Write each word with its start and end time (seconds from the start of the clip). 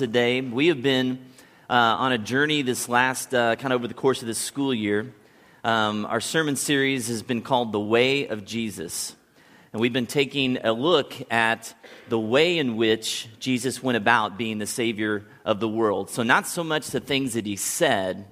today. 0.00 0.40
We 0.40 0.68
have 0.68 0.80
been 0.80 1.18
uh, 1.68 1.72
on 1.72 2.12
a 2.12 2.18
journey 2.18 2.62
this 2.62 2.88
last, 2.88 3.34
uh, 3.34 3.56
kind 3.56 3.72
of 3.72 3.80
over 3.80 3.88
the 3.88 3.94
course 3.94 4.20
of 4.22 4.28
this 4.28 4.38
school 4.38 4.72
year. 4.72 5.12
Um, 5.64 6.06
our 6.06 6.20
sermon 6.20 6.54
series 6.54 7.08
has 7.08 7.24
been 7.24 7.42
called 7.42 7.72
The 7.72 7.80
Way 7.80 8.28
of 8.28 8.44
Jesus. 8.44 9.16
And 9.72 9.80
we've 9.80 9.92
been 9.92 10.06
taking 10.06 10.58
a 10.58 10.72
look 10.72 11.14
at 11.32 11.74
the 12.08 12.18
way 12.18 12.58
in 12.58 12.76
which 12.76 13.28
Jesus 13.40 13.82
went 13.82 13.96
about 13.96 14.38
being 14.38 14.58
the 14.58 14.68
Savior 14.68 15.24
of 15.44 15.58
the 15.58 15.68
world. 15.68 16.10
So, 16.10 16.22
not 16.22 16.46
so 16.46 16.62
much 16.62 16.90
the 16.90 17.00
things 17.00 17.34
that 17.34 17.44
he 17.44 17.56
said, 17.56 18.24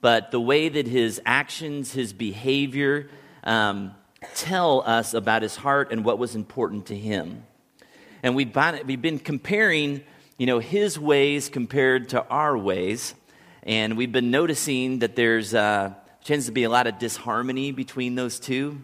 but 0.00 0.30
the 0.30 0.40
way 0.40 0.70
that 0.70 0.86
his 0.86 1.20
actions, 1.26 1.92
his 1.92 2.14
behavior, 2.14 3.10
um, 3.42 3.94
tell 4.36 4.82
us 4.86 5.12
about 5.12 5.42
his 5.42 5.54
heart 5.54 5.92
and 5.92 6.02
what 6.02 6.18
was 6.18 6.34
important 6.34 6.86
to 6.86 6.96
him. 6.96 7.44
And 8.22 8.34
we've 8.34 8.54
been, 8.54 8.86
we've 8.86 9.02
been 9.02 9.18
comparing 9.18 10.02
you 10.36 10.46
know, 10.46 10.58
his 10.58 10.98
ways 10.98 11.48
compared 11.48 12.08
to 12.10 12.24
our 12.26 12.56
ways. 12.58 13.14
And 13.62 13.96
we've 13.96 14.10
been 14.10 14.30
noticing 14.30 14.98
that 14.98 15.14
there's 15.14 15.54
uh, 15.54 15.94
tends 16.24 16.46
to 16.46 16.52
be 16.52 16.64
a 16.64 16.70
lot 16.70 16.86
of 16.86 16.98
disharmony 16.98 17.70
between 17.70 18.16
those 18.16 18.40
two. 18.40 18.80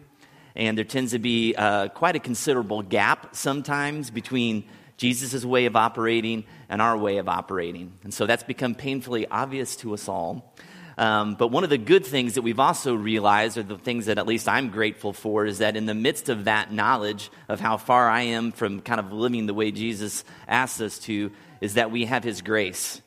And 0.55 0.77
there 0.77 0.85
tends 0.85 1.11
to 1.11 1.19
be 1.19 1.55
uh, 1.55 1.89
quite 1.89 2.15
a 2.15 2.19
considerable 2.19 2.81
gap 2.81 3.35
sometimes 3.35 4.11
between 4.11 4.63
Jesus' 4.95 5.43
way 5.43 5.65
of 5.65 5.75
operating 5.75 6.45
and 6.69 6.81
our 6.81 6.97
way 6.97 7.17
of 7.17 7.27
operating. 7.27 7.93
And 8.03 8.13
so 8.13 8.25
that's 8.25 8.43
become 8.43 8.75
painfully 8.75 9.27
obvious 9.27 9.75
to 9.77 9.93
us 9.93 10.07
all. 10.07 10.53
Um, 10.97 11.35
but 11.35 11.47
one 11.47 11.63
of 11.63 11.69
the 11.69 11.77
good 11.77 12.05
things 12.05 12.35
that 12.35 12.41
we've 12.41 12.59
also 12.59 12.93
realized, 12.93 13.57
or 13.57 13.63
the 13.63 13.77
things 13.77 14.05
that 14.05 14.17
at 14.17 14.27
least 14.27 14.47
I'm 14.47 14.69
grateful 14.69 15.13
for, 15.13 15.45
is 15.45 15.59
that 15.59 15.75
in 15.75 15.85
the 15.85 15.95
midst 15.95 16.29
of 16.29 16.45
that 16.45 16.71
knowledge 16.71 17.31
of 17.47 17.59
how 17.59 17.77
far 17.77 18.09
I 18.09 18.21
am 18.21 18.51
from 18.51 18.81
kind 18.81 18.99
of 18.99 19.11
living 19.11 19.45
the 19.47 19.53
way 19.53 19.71
Jesus 19.71 20.23
asks 20.47 20.81
us 20.81 20.99
to, 20.99 21.31
is 21.61 21.75
that 21.75 21.91
we 21.91 22.05
have 22.05 22.23
His 22.23 22.41
grace 22.41 23.01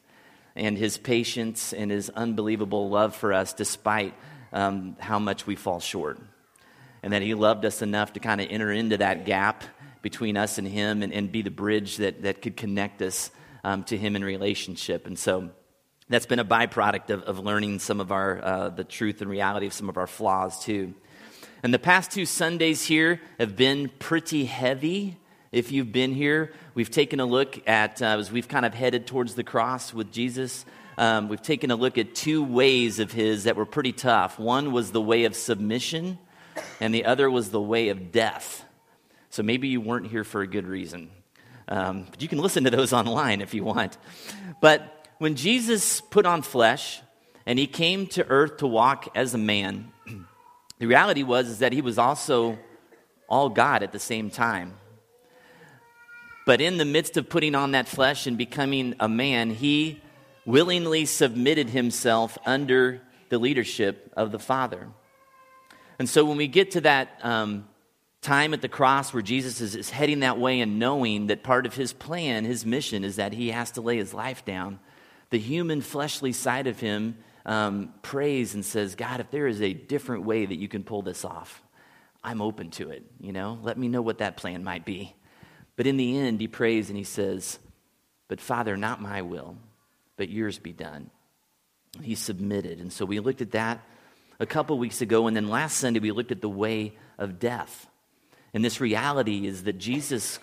and 0.56 0.78
His 0.78 0.96
patience 0.96 1.72
and 1.72 1.90
His 1.90 2.08
unbelievable 2.10 2.88
love 2.88 3.14
for 3.14 3.32
us 3.32 3.52
despite 3.52 4.14
um, 4.52 4.96
how 5.00 5.18
much 5.18 5.46
we 5.46 5.56
fall 5.56 5.80
short. 5.80 6.18
And 7.02 7.12
that 7.12 7.20
He 7.20 7.34
loved 7.34 7.64
us 7.66 7.82
enough 7.82 8.14
to 8.14 8.20
kind 8.20 8.40
of 8.40 8.46
enter 8.48 8.72
into 8.72 8.96
that 8.98 9.26
gap 9.26 9.64
between 10.00 10.36
us 10.36 10.56
and 10.56 10.66
Him 10.66 11.02
and, 11.02 11.12
and 11.12 11.30
be 11.30 11.42
the 11.42 11.50
bridge 11.50 11.98
that, 11.98 12.22
that 12.22 12.40
could 12.40 12.56
connect 12.56 13.02
us 13.02 13.30
um, 13.64 13.84
to 13.84 13.98
Him 13.98 14.16
in 14.16 14.24
relationship. 14.24 15.06
And 15.06 15.18
so, 15.18 15.50
that's 16.08 16.26
been 16.26 16.38
a 16.38 16.44
byproduct 16.44 17.08
of, 17.10 17.22
of 17.22 17.38
learning 17.38 17.78
some 17.78 17.98
of 17.98 18.12
our, 18.12 18.44
uh, 18.44 18.68
the 18.68 18.84
truth 18.84 19.22
and 19.22 19.30
reality 19.30 19.66
of 19.66 19.72
some 19.72 19.88
of 19.88 19.96
our 19.96 20.06
flaws, 20.06 20.62
too. 20.62 20.94
And 21.62 21.72
the 21.72 21.78
past 21.78 22.10
two 22.10 22.26
Sundays 22.26 22.84
here 22.84 23.22
have 23.38 23.56
been 23.56 23.90
pretty 23.98 24.44
heavy. 24.44 25.16
If 25.54 25.70
you've 25.70 25.92
been 25.92 26.12
here, 26.12 26.52
we've 26.74 26.90
taken 26.90 27.20
a 27.20 27.24
look 27.24 27.62
at, 27.68 28.02
uh, 28.02 28.18
as 28.18 28.32
we've 28.32 28.48
kind 28.48 28.66
of 28.66 28.74
headed 28.74 29.06
towards 29.06 29.36
the 29.36 29.44
cross 29.44 29.94
with 29.94 30.10
Jesus, 30.10 30.66
um, 30.98 31.28
we've 31.28 31.42
taken 31.42 31.70
a 31.70 31.76
look 31.76 31.96
at 31.96 32.12
two 32.12 32.42
ways 32.42 32.98
of 32.98 33.12
his 33.12 33.44
that 33.44 33.54
were 33.54 33.64
pretty 33.64 33.92
tough. 33.92 34.36
One 34.36 34.72
was 34.72 34.90
the 34.90 35.00
way 35.00 35.26
of 35.26 35.36
submission, 35.36 36.18
and 36.80 36.92
the 36.92 37.04
other 37.04 37.30
was 37.30 37.52
the 37.52 37.60
way 37.60 37.90
of 37.90 38.10
death. 38.10 38.64
So 39.30 39.44
maybe 39.44 39.68
you 39.68 39.80
weren't 39.80 40.08
here 40.08 40.24
for 40.24 40.40
a 40.40 40.46
good 40.48 40.66
reason. 40.66 41.08
Um, 41.68 42.08
but 42.10 42.20
you 42.20 42.26
can 42.26 42.38
listen 42.38 42.64
to 42.64 42.70
those 42.70 42.92
online 42.92 43.40
if 43.40 43.54
you 43.54 43.62
want. 43.62 43.96
But 44.60 45.06
when 45.18 45.36
Jesus 45.36 46.00
put 46.00 46.26
on 46.26 46.42
flesh 46.42 47.00
and 47.46 47.60
he 47.60 47.68
came 47.68 48.08
to 48.08 48.26
earth 48.26 48.56
to 48.56 48.66
walk 48.66 49.06
as 49.14 49.34
a 49.34 49.38
man, 49.38 49.92
the 50.80 50.86
reality 50.86 51.22
was 51.22 51.46
is 51.46 51.60
that 51.60 51.72
he 51.72 51.80
was 51.80 51.96
also 51.96 52.58
all 53.28 53.48
God 53.48 53.84
at 53.84 53.92
the 53.92 54.00
same 54.00 54.30
time. 54.30 54.78
But 56.46 56.60
in 56.60 56.76
the 56.76 56.84
midst 56.84 57.16
of 57.16 57.28
putting 57.28 57.54
on 57.54 57.72
that 57.72 57.88
flesh 57.88 58.26
and 58.26 58.36
becoming 58.36 58.94
a 59.00 59.08
man, 59.08 59.50
he 59.50 60.00
willingly 60.44 61.06
submitted 61.06 61.70
himself 61.70 62.36
under 62.44 63.00
the 63.30 63.38
leadership 63.38 64.12
of 64.16 64.30
the 64.30 64.38
Father. 64.38 64.88
And 65.98 66.08
so 66.08 66.24
when 66.24 66.36
we 66.36 66.48
get 66.48 66.72
to 66.72 66.82
that 66.82 67.18
um, 67.22 67.66
time 68.20 68.52
at 68.52 68.60
the 68.60 68.68
cross 68.68 69.14
where 69.14 69.22
Jesus 69.22 69.60
is, 69.60 69.74
is 69.74 69.90
heading 69.90 70.20
that 70.20 70.38
way 70.38 70.60
and 70.60 70.78
knowing 70.78 71.28
that 71.28 71.42
part 71.42 71.66
of 71.66 71.74
his 71.74 71.92
plan, 71.92 72.44
his 72.44 72.66
mission, 72.66 73.04
is 73.04 73.16
that 73.16 73.32
he 73.32 73.50
has 73.50 73.70
to 73.72 73.80
lay 73.80 73.96
his 73.96 74.12
life 74.12 74.44
down 74.44 74.80
the 75.34 75.38
human 75.40 75.80
fleshly 75.80 76.30
side 76.30 76.68
of 76.68 76.78
him 76.78 77.18
um, 77.44 77.92
prays 78.02 78.54
and 78.54 78.64
says, 78.64 78.94
God, 78.94 79.18
if 79.18 79.32
there 79.32 79.48
is 79.48 79.60
a 79.60 79.72
different 79.72 80.22
way 80.22 80.46
that 80.46 80.54
you 80.54 80.68
can 80.68 80.84
pull 80.84 81.02
this 81.02 81.24
off, 81.24 81.60
I'm 82.22 82.40
open 82.40 82.70
to 82.72 82.90
it. 82.90 83.04
You 83.20 83.32
know, 83.32 83.58
let 83.62 83.76
me 83.76 83.88
know 83.88 84.00
what 84.00 84.18
that 84.18 84.36
plan 84.36 84.62
might 84.62 84.84
be. 84.84 85.12
But 85.76 85.86
in 85.86 85.96
the 85.96 86.18
end, 86.18 86.40
he 86.40 86.48
prays 86.48 86.88
and 86.88 86.96
he 86.96 87.04
says, 87.04 87.58
But 88.28 88.40
Father, 88.40 88.76
not 88.76 89.00
my 89.00 89.22
will, 89.22 89.56
but 90.16 90.28
yours 90.28 90.58
be 90.58 90.72
done. 90.72 91.10
He 92.02 92.14
submitted. 92.14 92.80
And 92.80 92.92
so 92.92 93.04
we 93.04 93.20
looked 93.20 93.40
at 93.40 93.52
that 93.52 93.80
a 94.38 94.46
couple 94.46 94.78
weeks 94.78 95.00
ago. 95.00 95.26
And 95.26 95.36
then 95.36 95.48
last 95.48 95.78
Sunday, 95.78 96.00
we 96.00 96.10
looked 96.10 96.32
at 96.32 96.40
the 96.40 96.48
way 96.48 96.92
of 97.18 97.38
death. 97.38 97.86
And 98.52 98.64
this 98.64 98.80
reality 98.80 99.46
is 99.46 99.64
that 99.64 99.78
Jesus 99.78 100.38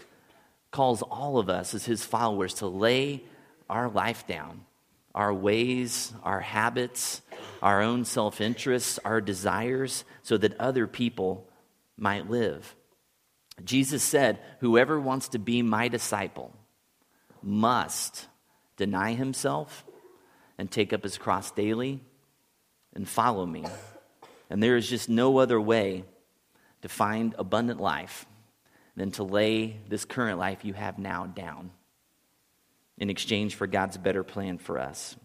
calls 0.72 1.02
all 1.02 1.38
of 1.38 1.50
us 1.50 1.74
as 1.74 1.86
his 1.86 2.04
followers 2.04 2.56
to 2.56 2.68
lay 2.68 3.24
our 3.70 3.90
life 3.90 4.28
down 4.28 4.66
our 5.14 5.34
ways, 5.34 6.14
our 6.24 6.40
habits, 6.40 7.22
our 7.62 7.82
own 7.82 8.06
self 8.06 8.40
interests, 8.40 9.00
our 9.04 9.20
desires, 9.20 10.04
so 10.24 10.38
that 10.38 10.58
other 10.60 10.88
people 10.88 11.48
might 11.98 12.30
live. 12.30 12.76
Jesus 13.64 14.04
said, 14.04 14.40
Whoever 14.60 15.00
wants 15.00 15.30
to 15.30 15.40
be 15.40 15.62
my 15.62 15.88
disciple 15.88 16.54
must 17.42 18.28
deny 18.78 19.14
himself 19.14 19.86
and 20.58 20.70
take 20.70 20.94
up 20.94 21.04
his 21.04 21.18
cross 21.18 21.52
daily 21.52 22.02
and 22.94 23.08
follow 23.08 23.46
me. 23.46 23.66
And 24.50 24.62
there 24.62 24.76
is 24.76 24.90
just 24.90 25.10
no 25.10 25.38
other 25.38 25.60
way 25.60 26.04
to 26.82 26.90
find 26.90 27.36
abundant 27.38 27.80
life 27.80 28.26
than 28.96 29.12
to 29.12 29.24
lay 29.24 29.78
this 29.88 30.06
current 30.06 30.38
life 30.38 30.66
you 30.66 30.74
have 30.74 31.00
now 31.00 31.26
down 31.26 31.72
in 32.98 33.10
exchange 33.10 33.56
for 33.56 33.68
God's 33.68 33.98
better 33.98 34.24
plan 34.24 34.58
for 34.58 34.80
us. 34.80 35.16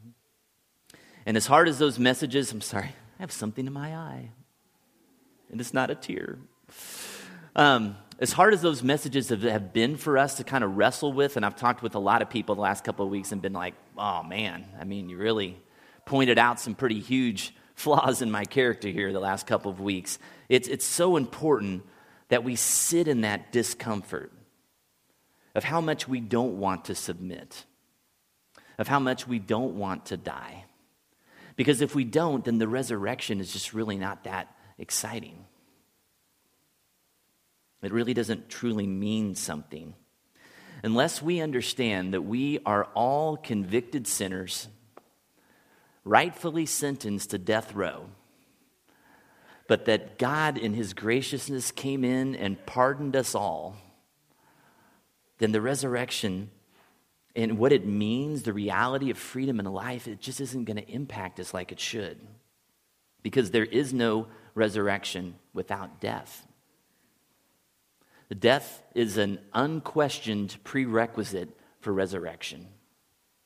And 1.26 1.36
as 1.36 1.46
hard 1.46 1.68
as 1.68 1.78
those 1.78 1.98
messages, 1.98 2.52
I'm 2.52 2.60
sorry, 2.60 2.94
I 3.18 3.22
have 3.22 3.32
something 3.32 3.66
in 3.66 3.72
my 3.72 3.96
eye, 3.96 4.30
and 5.50 5.60
it's 5.60 5.74
not 5.74 5.90
a 5.90 5.94
tear. 5.94 6.38
Um, 7.56 7.96
as 8.18 8.32
hard 8.32 8.54
as 8.54 8.62
those 8.62 8.82
messages 8.82 9.28
have, 9.28 9.72
been 9.72 9.96
for 9.96 10.16
us 10.16 10.36
to 10.36 10.44
kind 10.44 10.64
of 10.64 10.76
wrestle 10.76 11.12
with, 11.12 11.36
and 11.36 11.44
I've 11.44 11.56
talked 11.56 11.82
with 11.82 11.94
a 11.94 11.98
lot 11.98 12.22
of 12.22 12.30
people 12.30 12.54
the 12.54 12.62
last 12.62 12.82
couple 12.82 13.04
of 13.04 13.10
weeks 13.10 13.32
and 13.32 13.42
been 13.42 13.52
like, 13.52 13.74
oh 13.98 14.22
man, 14.22 14.64
I 14.80 14.84
mean, 14.84 15.08
you 15.08 15.18
really 15.18 15.60
pointed 16.06 16.38
out 16.38 16.58
some 16.58 16.74
pretty 16.74 17.00
huge 17.00 17.54
flaws 17.74 18.22
in 18.22 18.30
my 18.30 18.44
character 18.44 18.88
here 18.88 19.12
the 19.12 19.20
last 19.20 19.46
couple 19.46 19.70
of 19.70 19.80
weeks. 19.80 20.18
It's, 20.48 20.66
it's 20.66 20.86
so 20.86 21.16
important 21.16 21.82
that 22.28 22.42
we 22.42 22.56
sit 22.56 23.06
in 23.06 23.20
that 23.20 23.52
discomfort 23.52 24.32
of 25.54 25.64
how 25.64 25.80
much 25.80 26.08
we 26.08 26.20
don't 26.20 26.58
want 26.58 26.86
to 26.86 26.94
submit, 26.94 27.64
of 28.78 28.88
how 28.88 28.98
much 28.98 29.28
we 29.28 29.38
don't 29.38 29.76
want 29.76 30.06
to 30.06 30.16
die. 30.16 30.64
Because 31.54 31.80
if 31.80 31.94
we 31.94 32.04
don't, 32.04 32.44
then 32.44 32.58
the 32.58 32.68
resurrection 32.68 33.40
is 33.40 33.52
just 33.52 33.72
really 33.72 33.96
not 33.96 34.24
that 34.24 34.54
exciting. 34.78 35.44
It 37.82 37.92
really 37.92 38.14
doesn't 38.14 38.48
truly 38.48 38.86
mean 38.86 39.34
something. 39.34 39.94
Unless 40.82 41.22
we 41.22 41.40
understand 41.40 42.14
that 42.14 42.22
we 42.22 42.58
are 42.66 42.84
all 42.94 43.36
convicted 43.36 44.06
sinners, 44.06 44.68
rightfully 46.04 46.66
sentenced 46.66 47.30
to 47.30 47.38
death 47.38 47.74
row, 47.74 48.06
but 49.68 49.84
that 49.86 50.18
God, 50.18 50.58
in 50.58 50.74
His 50.74 50.94
graciousness, 50.94 51.70
came 51.70 52.04
in 52.04 52.36
and 52.36 52.64
pardoned 52.66 53.16
us 53.16 53.34
all 53.34 53.76
then 55.38 55.52
the 55.52 55.60
resurrection 55.60 56.50
and 57.34 57.58
what 57.58 57.72
it 57.72 57.86
means, 57.86 58.42
the 58.42 58.52
reality 58.52 59.10
of 59.10 59.18
freedom 59.18 59.58
and 59.58 59.72
life, 59.72 60.08
it 60.08 60.20
just 60.20 60.40
isn't 60.40 60.64
going 60.64 60.78
to 60.78 60.90
impact 60.90 61.38
us 61.38 61.52
like 61.52 61.70
it 61.70 61.80
should. 61.80 62.18
Because 63.22 63.50
there 63.50 63.64
is 63.64 63.92
no 63.92 64.28
resurrection 64.54 65.34
without 65.52 66.00
death. 66.00 66.45
Death 68.34 68.82
is 68.94 69.18
an 69.18 69.38
unquestioned 69.52 70.56
prerequisite 70.64 71.48
for 71.80 71.92
resurrection. 71.92 72.66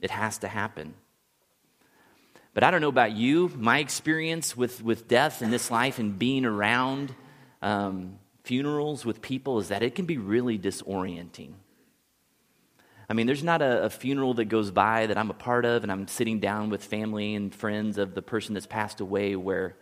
It 0.00 0.10
has 0.10 0.38
to 0.38 0.48
happen. 0.48 0.94
But 2.54 2.64
I 2.64 2.70
don't 2.70 2.80
know 2.80 2.88
about 2.88 3.12
you, 3.12 3.52
my 3.54 3.78
experience 3.78 4.56
with, 4.56 4.82
with 4.82 5.06
death 5.06 5.42
in 5.42 5.50
this 5.50 5.70
life 5.70 5.98
and 5.98 6.18
being 6.18 6.44
around 6.44 7.14
um, 7.62 8.18
funerals 8.42 9.04
with 9.04 9.22
people 9.22 9.58
is 9.58 9.68
that 9.68 9.82
it 9.82 9.94
can 9.94 10.06
be 10.06 10.18
really 10.18 10.58
disorienting. 10.58 11.52
I 13.08 13.12
mean, 13.12 13.26
there's 13.26 13.44
not 13.44 13.60
a, 13.60 13.84
a, 13.84 13.90
funeral 13.90 14.34
that 14.34 14.46
goes 14.46 14.70
by 14.70 15.06
that 15.06 15.18
I'm 15.18 15.30
a 15.30 15.34
part 15.34 15.64
of, 15.64 15.82
and 15.82 15.90
I'm 15.90 16.06
sitting 16.06 16.38
down 16.38 16.70
with 16.70 16.84
family 16.84 17.34
and 17.34 17.54
friends 17.54 17.98
of 17.98 18.14
the 18.14 18.22
person 18.22 18.54
that's 18.54 18.66
passed 18.66 19.00
away 19.00 19.36
where, 19.36 19.76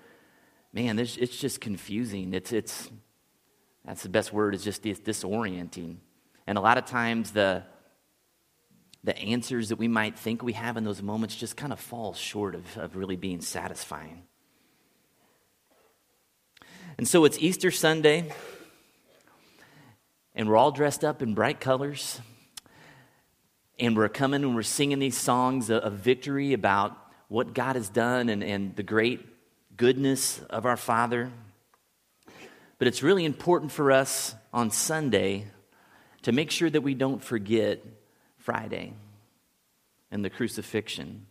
man, 0.73 0.99
it's 0.99 1.15
just 1.15 1.61
confusing. 1.61 2.33
It's, 2.33 2.53
it's, 2.53 2.91
that's 3.89 4.03
the 4.03 4.11
best 4.11 4.35
word, 4.35 4.55
is 4.55 4.63
just 4.63 4.83
disorienting. 4.83 5.97
And 6.47 6.59
a 6.59 6.61
lot 6.61 6.77
of 6.77 6.85
times 6.85 7.31
the, 7.31 7.63
the 9.03 9.17
answers 9.17 9.71
that 9.71 9.77
we 9.77 9.89
might 9.89 10.19
think 10.19 10.43
we 10.43 10.53
have 10.53 10.77
in 10.77 10.85
those 10.85 11.03
moments 11.03 11.35
just 11.35 11.57
kind 11.57 11.73
of 11.73 11.81
fall 11.81 12.13
short 12.13 12.55
of, 12.55 12.77
of 12.77 12.97
really 12.97 13.17
being 13.17 13.41
satisfying. 13.41 14.25
And 16.99 17.09
so 17.09 17.25
it's 17.25 17.39
Easter 17.39 17.71
Sunday, 17.71 18.31
and 20.35 20.51
we're 20.51 20.59
all 20.59 20.71
dressed 20.71 21.03
up 21.03 21.23
in 21.23 21.33
bright 21.33 21.59
colors, 21.59 22.21
and 23.79 23.97
we're 23.97 24.11
coming 24.11 24.43
and 24.43 24.55
we're 24.55 24.65
singing 24.65 24.99
these 24.99 25.17
songs 25.17 25.71
of, 25.71 25.83
of 25.83 25.95
victory 25.95 26.53
about 26.53 26.95
what 27.29 27.55
God 27.55 27.75
has 27.75 27.89
done 27.89 28.29
and, 28.29 28.45
and 28.45 28.77
the 28.77 28.83
great 28.83 29.25
goodness 29.79 30.41
of 30.51 30.67
our 30.67 30.77
Father. 30.77 31.33
But 32.79 32.87
it's 32.87 33.03
really 33.03 33.25
important 33.25 33.73
for 33.73 33.91
us 33.91 34.35
on 34.53 34.71
Sunday 34.71 35.47
to 36.23 36.33
make 36.33 36.51
sure 36.51 36.71
that 36.71 36.81
we 36.81 36.95
don't 36.95 37.23
forget 37.23 37.85
Friday 38.39 38.95
and 40.11 40.25
the 40.25 40.31
crucifixion 40.31 41.27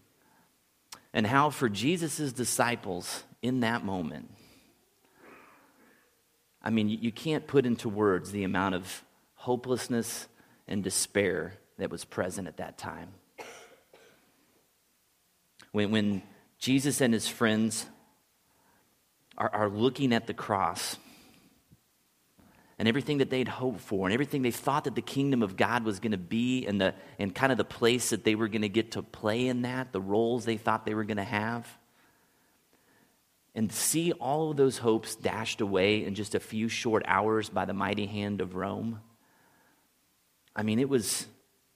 and 1.14 1.26
how 1.26 1.50
for 1.50 1.70
Jesus' 1.70 2.32
disciples 2.34 3.24
in 3.42 3.62
that 3.62 3.84
moment, 3.84 4.30
I 6.62 6.70
mean, 6.70 6.90
you 6.90 7.12
can't 7.12 7.48
put 7.48 7.66
into 7.66 7.88
words 7.88 8.32
the 8.32 8.44
amount 8.44 8.76
of 8.76 9.04
hopelessness 9.36 10.28
and 10.68 10.84
despair 10.84 11.54
that 11.78 11.90
was 11.90 12.04
present 12.04 12.48
at 12.48 12.58
that 12.58 12.78
time. 12.78 13.10
When, 15.72 15.92
when 15.92 16.24
Jesus 16.60 17.00
and 17.00 17.14
his 17.14 17.28
friends 17.28 17.86
are, 19.38 19.50
are 19.54 19.70
looking 19.70 20.12
at 20.14 20.28
the 20.28 20.34
cross 20.34 20.98
and 22.80 22.88
everything 22.88 23.18
that 23.18 23.30
they'd 23.30 23.48
hoped 23.48 23.82
for 23.82 24.06
and 24.06 24.14
everything 24.14 24.42
they 24.42 24.52
thought 24.52 24.84
that 24.84 24.96
the 24.96 25.02
kingdom 25.02 25.42
of 25.42 25.58
God 25.58 25.84
was 25.84 26.00
going 26.00 26.12
to 26.12 26.18
be 26.18 26.66
and, 26.68 26.80
the, 26.80 26.94
and 27.18 27.34
kind 27.34 27.52
of 27.52 27.58
the 27.58 27.66
place 27.66 28.12
that 28.12 28.24
they 28.24 28.36
were 28.36 28.48
going 28.48 28.62
to 28.62 28.70
get 28.70 28.92
to 28.92 29.02
play 29.02 29.48
in 29.48 29.64
that, 29.64 29.92
the 29.92 30.02
roles 30.02 30.46
they 30.46 30.58
thought 30.58 30.86
they 30.86 30.94
were 30.94 31.04
going 31.04 31.18
to 31.18 31.24
have. 31.24 31.68
And 33.56 33.72
see 33.72 34.12
all 34.12 34.52
of 34.52 34.58
those 34.58 34.78
hopes 34.78 35.16
dashed 35.16 35.62
away 35.62 36.06
in 36.06 36.14
just 36.14 36.36
a 36.36 36.40
few 36.40 36.70
short 36.70 37.04
hours 37.08 37.50
by 37.50 37.66
the 37.66 37.74
mighty 37.74 38.06
hand 38.06 38.42
of 38.42 38.54
Rome. 38.54 39.02
I 40.56 40.62
mean, 40.62 40.78
it 40.78 40.90
was 40.90 41.26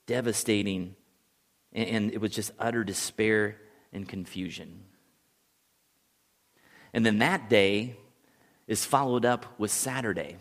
devastating 0.05 0.95
and, 1.73 1.89
and 1.89 2.11
it 2.13 2.21
was 2.21 2.31
just 2.31 2.51
utter 2.59 2.83
despair 2.83 3.57
and 3.91 4.07
confusion. 4.07 4.83
And 6.93 7.05
then 7.05 7.19
that 7.19 7.49
day 7.49 7.95
is 8.67 8.85
followed 8.85 9.25
up 9.25 9.59
with 9.59 9.71
Saturday, 9.71 10.37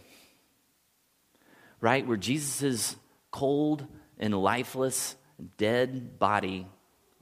right? 1.80 2.06
Where 2.06 2.16
Jesus' 2.16 2.96
cold 3.30 3.86
and 4.18 4.34
lifeless, 4.34 5.16
dead 5.56 6.18
body 6.18 6.66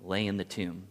lay 0.00 0.26
in 0.26 0.36
the 0.36 0.44
tomb. 0.44 0.86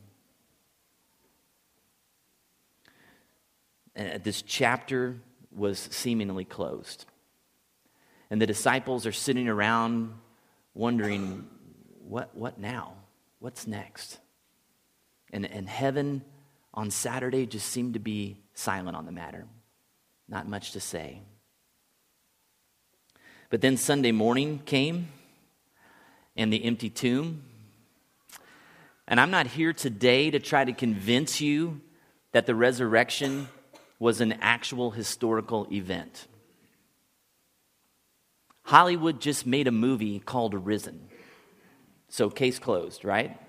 And 3.96 4.14
uh, 4.14 4.18
this 4.24 4.42
chapter 4.42 5.18
was 5.52 5.80
seemingly 5.80 6.46
closed. 6.46 7.06
And 8.30 8.42
the 8.42 8.46
disciples 8.46 9.06
are 9.06 9.12
sitting 9.12 9.48
around 9.50 10.14
wondering, 10.74 11.48
what, 12.08 12.36
what 12.36 12.60
now? 12.60 12.94
What's 13.40 13.66
next? 13.66 14.19
And, 15.34 15.46
and 15.46 15.68
heaven 15.68 16.24
on 16.74 16.92
Saturday 16.92 17.46
just 17.46 17.68
seemed 17.68 17.96
to 17.96 18.00
be 18.00 18.38
silent 18.54 18.96
on 18.96 19.06
the 19.06 19.12
matter. 19.12 19.46
Not 20.30 20.48
much 20.48 20.74
to 20.74 20.80
say. 20.80 21.22
But 23.49 23.61
then 23.61 23.77
Sunday 23.77 24.11
morning 24.11 24.61
came 24.65 25.07
and 26.35 26.51
the 26.51 26.63
empty 26.65 26.89
tomb. 26.89 27.44
And 29.07 29.19
I'm 29.19 29.31
not 29.31 29.47
here 29.47 29.71
today 29.71 30.29
to 30.31 30.39
try 30.39 30.65
to 30.65 30.73
convince 30.73 31.39
you 31.39 31.81
that 32.33 32.45
the 32.45 32.55
resurrection 32.55 33.47
was 33.99 34.21
an 34.21 34.33
actual 34.41 34.91
historical 34.91 35.67
event. 35.71 36.27
Hollywood 38.63 39.21
just 39.21 39.45
made 39.45 39.67
a 39.67 39.71
movie 39.71 40.19
called 40.19 40.53
Risen. 40.53 41.07
So, 42.09 42.29
case 42.29 42.59
closed, 42.59 43.05
right? 43.05 43.39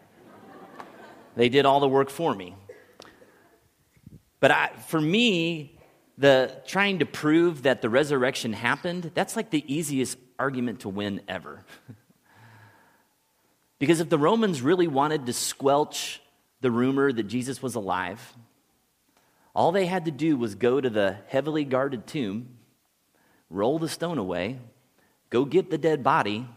They 1.34 1.48
did 1.48 1.66
all 1.66 1.80
the 1.80 1.88
work 1.88 2.08
for 2.08 2.34
me. 2.34 2.54
But 4.40 4.50
I, 4.52 4.70
for 4.86 5.00
me, 5.00 5.77
the 6.18 6.52
trying 6.66 6.98
to 6.98 7.06
prove 7.06 7.62
that 7.62 7.80
the 7.80 7.88
resurrection 7.88 8.52
happened, 8.52 9.12
that's 9.14 9.36
like 9.36 9.50
the 9.50 9.64
easiest 9.72 10.18
argument 10.38 10.80
to 10.80 10.88
win 10.88 11.22
ever. 11.28 11.64
because 13.78 14.00
if 14.00 14.08
the 14.08 14.18
Romans 14.18 14.60
really 14.60 14.88
wanted 14.88 15.26
to 15.26 15.32
squelch 15.32 16.20
the 16.60 16.72
rumor 16.72 17.12
that 17.12 17.22
Jesus 17.22 17.62
was 17.62 17.76
alive, 17.76 18.34
all 19.54 19.70
they 19.70 19.86
had 19.86 20.06
to 20.06 20.10
do 20.10 20.36
was 20.36 20.56
go 20.56 20.80
to 20.80 20.90
the 20.90 21.16
heavily 21.28 21.64
guarded 21.64 22.06
tomb, 22.06 22.58
roll 23.48 23.78
the 23.78 23.88
stone 23.88 24.18
away, 24.18 24.58
go 25.30 25.44
get 25.44 25.70
the 25.70 25.78
dead 25.78 26.02
body, 26.02 26.48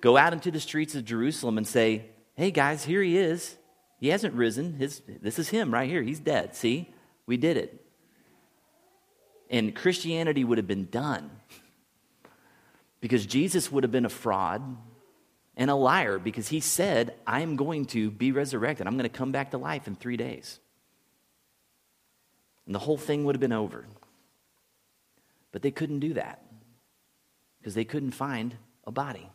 go 0.00 0.16
out 0.16 0.32
into 0.32 0.50
the 0.50 0.60
streets 0.60 0.96
of 0.96 1.04
Jerusalem 1.04 1.56
and 1.56 1.66
say, 1.66 2.06
Hey 2.34 2.50
guys, 2.50 2.84
here 2.84 3.02
he 3.02 3.16
is. 3.16 3.56
He 4.00 4.08
hasn't 4.08 4.34
risen. 4.34 4.74
His, 4.74 5.02
this 5.22 5.38
is 5.38 5.48
him 5.48 5.72
right 5.72 5.88
here. 5.88 6.02
He's 6.02 6.20
dead. 6.20 6.54
See? 6.54 6.92
We 7.26 7.36
did 7.36 7.56
it. 7.56 7.84
And 9.50 9.74
Christianity 9.74 10.44
would 10.44 10.58
have 10.58 10.66
been 10.66 10.88
done 10.90 11.30
because 13.00 13.24
Jesus 13.26 13.72
would 13.72 13.84
have 13.84 13.92
been 13.92 14.04
a 14.04 14.10
fraud 14.10 14.76
and 15.56 15.70
a 15.70 15.74
liar 15.74 16.18
because 16.18 16.48
he 16.48 16.60
said, 16.60 17.14
I 17.26 17.40
am 17.40 17.56
going 17.56 17.86
to 17.86 18.10
be 18.10 18.32
resurrected. 18.32 18.86
I'm 18.86 18.94
going 18.94 19.04
to 19.04 19.08
come 19.08 19.32
back 19.32 19.50
to 19.50 19.58
life 19.58 19.86
in 19.86 19.96
three 19.96 20.16
days. 20.16 20.60
And 22.66 22.74
the 22.74 22.78
whole 22.78 22.98
thing 22.98 23.24
would 23.24 23.34
have 23.34 23.40
been 23.40 23.52
over. 23.52 23.86
But 25.52 25.62
they 25.62 25.70
couldn't 25.70 26.00
do 26.00 26.14
that 26.14 26.42
because 27.58 27.74
they 27.74 27.84
couldn't 27.84 28.12
find 28.12 28.56
a 28.86 28.90
body. 28.90 29.30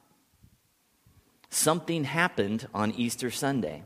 Something 1.49 2.03
happened 2.03 2.67
on 2.73 2.91
Easter 2.91 3.31
Sunday. 3.31 3.83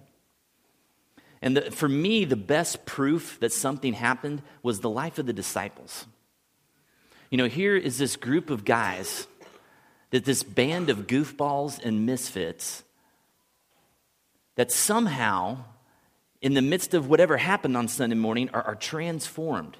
And 1.41 1.57
the, 1.57 1.71
for 1.71 1.87
me, 1.87 2.25
the 2.25 2.35
best 2.35 2.85
proof 2.85 3.39
that 3.39 3.51
something 3.51 3.93
happened 3.93 4.41
was 4.63 4.79
the 4.79 4.89
life 4.89 5.17
of 5.17 5.25
the 5.25 5.33
disciples. 5.33 6.05
You 7.29 7.37
know, 7.37 7.47
here 7.47 7.75
is 7.75 7.97
this 7.97 8.15
group 8.15 8.49
of 8.49 8.63
guys, 8.63 9.27
that 10.11 10.23
this 10.23 10.43
band 10.43 10.89
of 10.89 11.07
goofballs 11.07 11.83
and 11.83 12.05
misfits, 12.05 12.83
that 14.55 14.71
somehow, 14.71 15.57
in 16.41 16.53
the 16.53 16.61
midst 16.61 16.93
of 16.93 17.09
whatever 17.09 17.35
happened 17.35 17.75
on 17.75 17.89
Sunday 17.89 18.15
morning, 18.15 18.49
are, 18.53 18.63
are 18.63 18.75
transformed. 18.75 19.75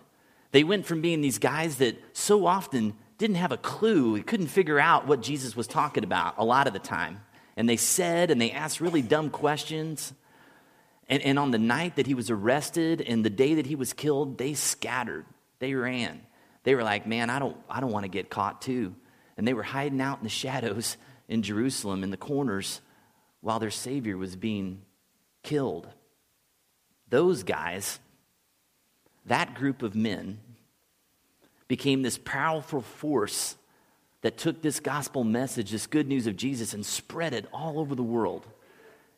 They 0.52 0.66
went 0.66 0.86
from 0.86 1.02
being 1.02 1.22
these 1.22 1.40
guys 1.40 1.78
that 1.78 1.98
so 2.14 2.46
often 2.46 2.94
didn't 3.18 3.38
have 3.38 3.54
a 3.54 3.58
clue, 3.58 4.22
couldn't 4.24 4.48
figure 4.48 4.80
out 4.80 5.08
what 5.08 5.22
Jesus 5.22 5.56
was 5.56 5.68
talking 5.68 6.04
about 6.04 6.36
a 6.38 6.46
lot 6.46 6.68
of 6.68 6.74
the 6.74 6.80
time. 6.80 7.22
And 7.56 7.68
they 7.68 7.78
said 7.78 8.30
and 8.30 8.40
they 8.40 8.52
asked 8.52 8.82
really 8.82 9.02
dumb 9.02 9.30
questions. 9.30 10.14
And, 11.10 11.24
and 11.24 11.40
on 11.40 11.52
the 11.52 11.58
night 11.58 11.96
that 11.96 12.08
he 12.08 12.14
was 12.14 12.30
arrested 12.30 13.02
and 13.02 13.24
the 13.24 13.30
day 13.30 13.56
that 13.56 13.66
he 13.66 13.76
was 13.76 13.94
killed, 13.94 14.38
they 14.38 14.54
scattered. 14.54 15.26
They 15.60 15.74
ran. 15.74 16.22
They 16.68 16.76
were 16.76 16.84
like, 16.84 17.08
man, 17.08 17.30
I 17.30 17.40
don't, 17.40 17.56
I 17.70 17.80
don't 17.80 17.94
want 17.94 18.04
to 18.04 18.10
get 18.10 18.30
caught 18.30 18.62
too. 18.62 18.94
And 19.38 19.48
they 19.48 19.54
were 19.54 19.64
hiding 19.64 20.02
out 20.02 20.18
in 20.18 20.26
the 20.26 20.30
shadows 20.30 20.98
in 21.30 21.42
Jerusalem 21.42 22.04
in 22.04 22.12
the 22.12 22.18
corners 22.18 22.82
while 23.40 23.60
their 23.60 23.72
Savior 23.72 24.18
was 24.18 24.36
being 24.36 24.82
killed. 25.44 25.88
Those 27.08 27.44
guys, 27.44 28.02
that 29.28 29.54
group 29.54 29.82
of 29.82 29.96
men, 29.96 30.42
became 31.70 32.02
this 32.02 32.18
powerful 32.18 32.82
force 32.82 33.56
that 34.20 34.38
took 34.38 34.62
this 34.62 34.82
gospel 34.82 35.24
message, 35.24 35.72
this 35.72 35.88
good 35.88 36.10
news 36.10 36.28
of 36.28 36.36
Jesus, 36.36 36.74
and 36.74 36.86
spread 36.86 37.34
it 37.34 37.46
all 37.54 37.80
over 37.80 37.96
the 37.96 38.04
world. 38.04 38.46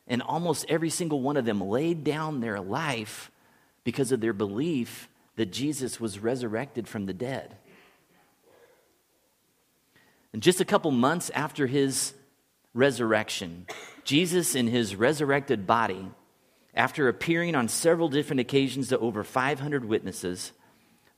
And 0.07 0.21
almost 0.21 0.67
every 0.69 0.91
single 0.91 1.19
one 1.19 1.35
of 1.35 1.45
them 1.45 1.61
laid 1.61 2.03
down 2.03 2.41
their 2.41 2.59
life 2.59 3.31
because 3.83 4.11
of 4.11 4.21
their 4.21 4.33
belief 4.33 5.09
that 5.39 5.53
Jesus 5.53 6.01
was 6.01 6.19
resurrected 6.19 6.86
from 6.86 7.05
the 7.05 7.13
dead. 7.13 7.55
And 10.34 10.43
just 10.43 10.60
a 10.60 10.65
couple 10.65 10.91
months 10.91 11.29
after 11.29 11.65
his 11.65 12.13
resurrection, 12.74 13.65
Jesus, 14.03 14.53
in 14.53 14.67
his 14.67 14.98
resurrected 14.98 15.65
body, 15.65 16.12
after 16.74 17.08
appearing 17.08 17.55
on 17.55 17.69
several 17.69 18.10
different 18.10 18.41
occasions 18.41 18.89
to 18.89 19.00
over 19.00 19.24
500 19.24 19.86
witnesses, 19.86 20.51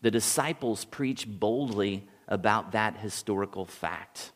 the 0.01 0.11
disciples 0.11 0.85
preached 0.85 1.27
boldly 1.27 2.07
about 2.27 2.73
that 2.73 2.97
historical 2.97 3.65
fact, 3.65 4.31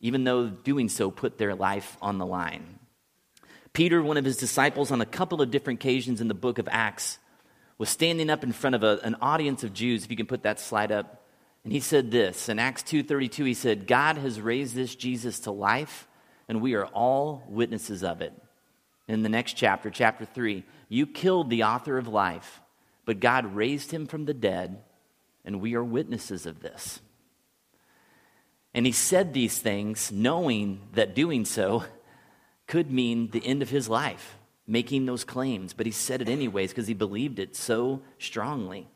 even 0.00 0.24
though 0.24 0.48
doing 0.48 0.88
so 0.88 1.10
put 1.10 1.36
their 1.36 1.54
life 1.54 1.98
on 2.00 2.16
the 2.16 2.24
line. 2.24 2.78
Peter, 3.74 4.02
one 4.02 4.16
of 4.16 4.24
his 4.24 4.38
disciples, 4.38 4.90
on 4.90 5.02
a 5.02 5.06
couple 5.06 5.42
of 5.42 5.50
different 5.50 5.78
occasions 5.78 6.22
in 6.22 6.28
the 6.28 6.32
book 6.32 6.58
of 6.58 6.70
Acts, 6.72 7.18
was 7.80 7.88
standing 7.88 8.28
up 8.28 8.44
in 8.44 8.52
front 8.52 8.76
of 8.76 8.82
a, 8.82 9.00
an 9.04 9.16
audience 9.22 9.64
of 9.64 9.72
Jews, 9.72 10.04
if 10.04 10.10
you 10.10 10.16
can 10.16 10.26
put 10.26 10.42
that 10.42 10.60
slide 10.60 10.92
up. 10.92 11.24
And 11.64 11.72
he 11.72 11.80
said 11.80 12.10
this 12.10 12.50
in 12.50 12.58
Acts 12.58 12.82
2:32 12.82 13.46
he 13.46 13.54
said 13.54 13.86
God 13.86 14.18
has 14.18 14.38
raised 14.38 14.74
this 14.74 14.94
Jesus 14.94 15.40
to 15.40 15.50
life 15.50 16.06
and 16.46 16.60
we 16.60 16.74
are 16.74 16.84
all 16.84 17.42
witnesses 17.48 18.04
of 18.04 18.20
it. 18.20 18.34
In 19.08 19.22
the 19.22 19.30
next 19.30 19.54
chapter, 19.54 19.88
chapter 19.88 20.26
3, 20.26 20.62
you 20.90 21.06
killed 21.06 21.48
the 21.48 21.64
author 21.64 21.96
of 21.96 22.06
life, 22.06 22.60
but 23.06 23.18
God 23.18 23.56
raised 23.56 23.92
him 23.92 24.06
from 24.06 24.26
the 24.26 24.34
dead, 24.34 24.82
and 25.42 25.62
we 25.62 25.74
are 25.74 25.82
witnesses 25.82 26.44
of 26.44 26.60
this. 26.60 27.00
And 28.74 28.84
he 28.84 28.92
said 28.92 29.32
these 29.32 29.58
things 29.58 30.12
knowing 30.12 30.82
that 30.92 31.14
doing 31.14 31.46
so 31.46 31.84
could 32.66 32.90
mean 32.90 33.30
the 33.30 33.44
end 33.44 33.62
of 33.62 33.70
his 33.70 33.88
life, 33.88 34.36
making 34.70 35.04
those 35.04 35.24
claims. 35.24 35.72
But 35.72 35.86
he 35.86 35.92
said 35.92 36.22
it 36.22 36.28
anyways 36.28 36.70
because 36.70 36.86
he 36.86 36.94
believed 36.94 37.38
it 37.38 37.56
so 37.56 38.00
strongly. 38.18 38.88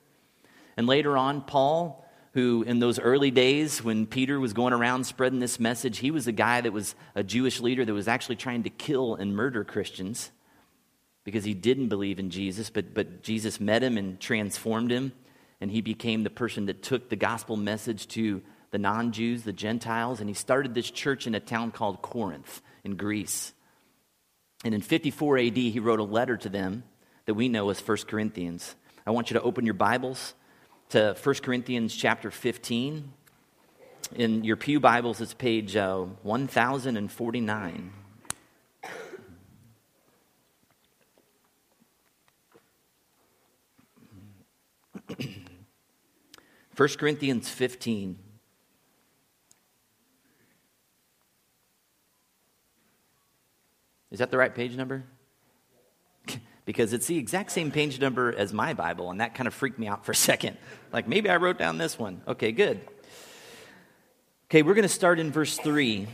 And 0.76 0.86
later 0.86 1.18
on, 1.18 1.42
Paul, 1.42 2.08
who 2.32 2.62
in 2.62 2.78
those 2.78 2.98
early 2.98 3.30
days 3.30 3.82
when 3.82 4.06
Peter 4.06 4.38
was 4.38 4.52
going 4.52 4.72
around 4.72 5.04
spreading 5.04 5.40
this 5.40 5.60
message, 5.60 5.98
he 5.98 6.10
was 6.10 6.26
a 6.26 6.32
guy 6.32 6.60
that 6.60 6.72
was 6.72 6.94
a 7.14 7.22
Jewish 7.22 7.60
leader 7.60 7.84
that 7.84 7.92
was 7.92 8.08
actually 8.08 8.36
trying 8.36 8.62
to 8.62 8.70
kill 8.70 9.16
and 9.16 9.34
murder 9.34 9.64
Christians 9.64 10.30
because 11.24 11.44
he 11.44 11.54
didn't 11.54 11.88
believe 11.88 12.18
in 12.18 12.30
Jesus, 12.30 12.70
but, 12.70 12.94
but 12.94 13.22
Jesus 13.22 13.58
met 13.58 13.82
him 13.82 13.96
and 13.96 14.20
transformed 14.20 14.90
him, 14.90 15.12
and 15.60 15.70
he 15.70 15.80
became 15.80 16.22
the 16.22 16.30
person 16.30 16.66
that 16.66 16.82
took 16.82 17.08
the 17.08 17.16
gospel 17.16 17.56
message 17.56 18.06
to 18.08 18.42
the 18.72 18.78
non 18.78 19.12
Jews, 19.12 19.44
the 19.44 19.52
Gentiles, 19.52 20.20
and 20.20 20.28
he 20.28 20.34
started 20.34 20.74
this 20.74 20.90
church 20.90 21.26
in 21.26 21.34
a 21.34 21.40
town 21.40 21.70
called 21.70 22.02
Corinth 22.02 22.60
in 22.82 22.96
Greece. 22.96 23.53
And 24.64 24.74
in 24.74 24.80
54 24.80 25.38
AD, 25.38 25.56
he 25.56 25.78
wrote 25.78 26.00
a 26.00 26.04
letter 26.04 26.38
to 26.38 26.48
them 26.48 26.84
that 27.26 27.34
we 27.34 27.50
know 27.50 27.68
as 27.68 27.86
1 27.86 27.98
Corinthians. 28.08 28.74
I 29.06 29.10
want 29.10 29.30
you 29.30 29.34
to 29.34 29.42
open 29.42 29.66
your 29.66 29.74
Bibles 29.74 30.32
to 30.88 31.14
1 31.22 31.34
Corinthians 31.36 31.94
chapter 31.94 32.30
15. 32.30 33.12
In 34.16 34.42
your 34.42 34.56
Pew 34.56 34.80
Bibles, 34.80 35.20
it's 35.20 35.34
page 35.34 35.76
uh, 35.76 36.04
1049. 36.22 37.92
1 46.76 46.88
Corinthians 46.98 47.48
15. 47.50 48.18
Is 54.14 54.20
that 54.20 54.30
the 54.30 54.38
right 54.38 54.54
page 54.54 54.76
number? 54.76 55.02
because 56.64 56.92
it's 56.92 57.08
the 57.08 57.18
exact 57.18 57.50
same 57.50 57.72
page 57.72 57.98
number 57.98 58.32
as 58.32 58.52
my 58.52 58.72
Bible, 58.72 59.10
and 59.10 59.20
that 59.20 59.34
kind 59.34 59.48
of 59.48 59.54
freaked 59.54 59.76
me 59.76 59.88
out 59.88 60.06
for 60.06 60.12
a 60.12 60.14
second. 60.14 60.56
Like, 60.92 61.08
maybe 61.08 61.28
I 61.28 61.34
wrote 61.34 61.58
down 61.58 61.78
this 61.78 61.98
one. 61.98 62.22
Okay, 62.28 62.52
good. 62.52 62.80
Okay, 64.44 64.62
we're 64.62 64.74
going 64.74 64.84
to 64.84 64.88
start 64.88 65.18
in 65.18 65.32
verse 65.32 65.56
3. 65.56 66.06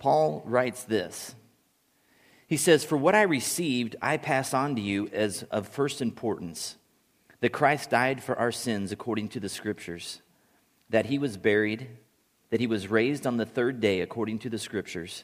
Paul 0.00 0.42
writes 0.44 0.82
this. 0.82 1.36
He 2.48 2.56
says, 2.56 2.82
For 2.82 2.96
what 2.96 3.14
I 3.14 3.22
received, 3.22 3.94
I 4.02 4.16
pass 4.16 4.52
on 4.52 4.74
to 4.74 4.82
you 4.82 5.08
as 5.12 5.44
of 5.52 5.68
first 5.68 6.02
importance 6.02 6.74
that 7.42 7.52
Christ 7.52 7.90
died 7.90 8.24
for 8.24 8.36
our 8.36 8.50
sins 8.50 8.90
according 8.90 9.28
to 9.28 9.38
the 9.38 9.48
Scriptures, 9.48 10.20
that 10.90 11.06
he 11.06 11.16
was 11.16 11.36
buried, 11.36 11.90
that 12.50 12.58
he 12.58 12.66
was 12.66 12.88
raised 12.88 13.24
on 13.24 13.36
the 13.36 13.46
third 13.46 13.78
day 13.78 14.00
according 14.00 14.40
to 14.40 14.50
the 14.50 14.58
Scriptures 14.58 15.22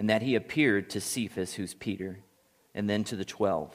and 0.00 0.08
that 0.08 0.22
he 0.22 0.34
appeared 0.34 0.88
to 0.88 0.98
Cephas, 0.98 1.52
who's 1.52 1.74
Peter, 1.74 2.20
and 2.74 2.88
then 2.88 3.04
to 3.04 3.16
the 3.16 3.24
twelve. 3.24 3.74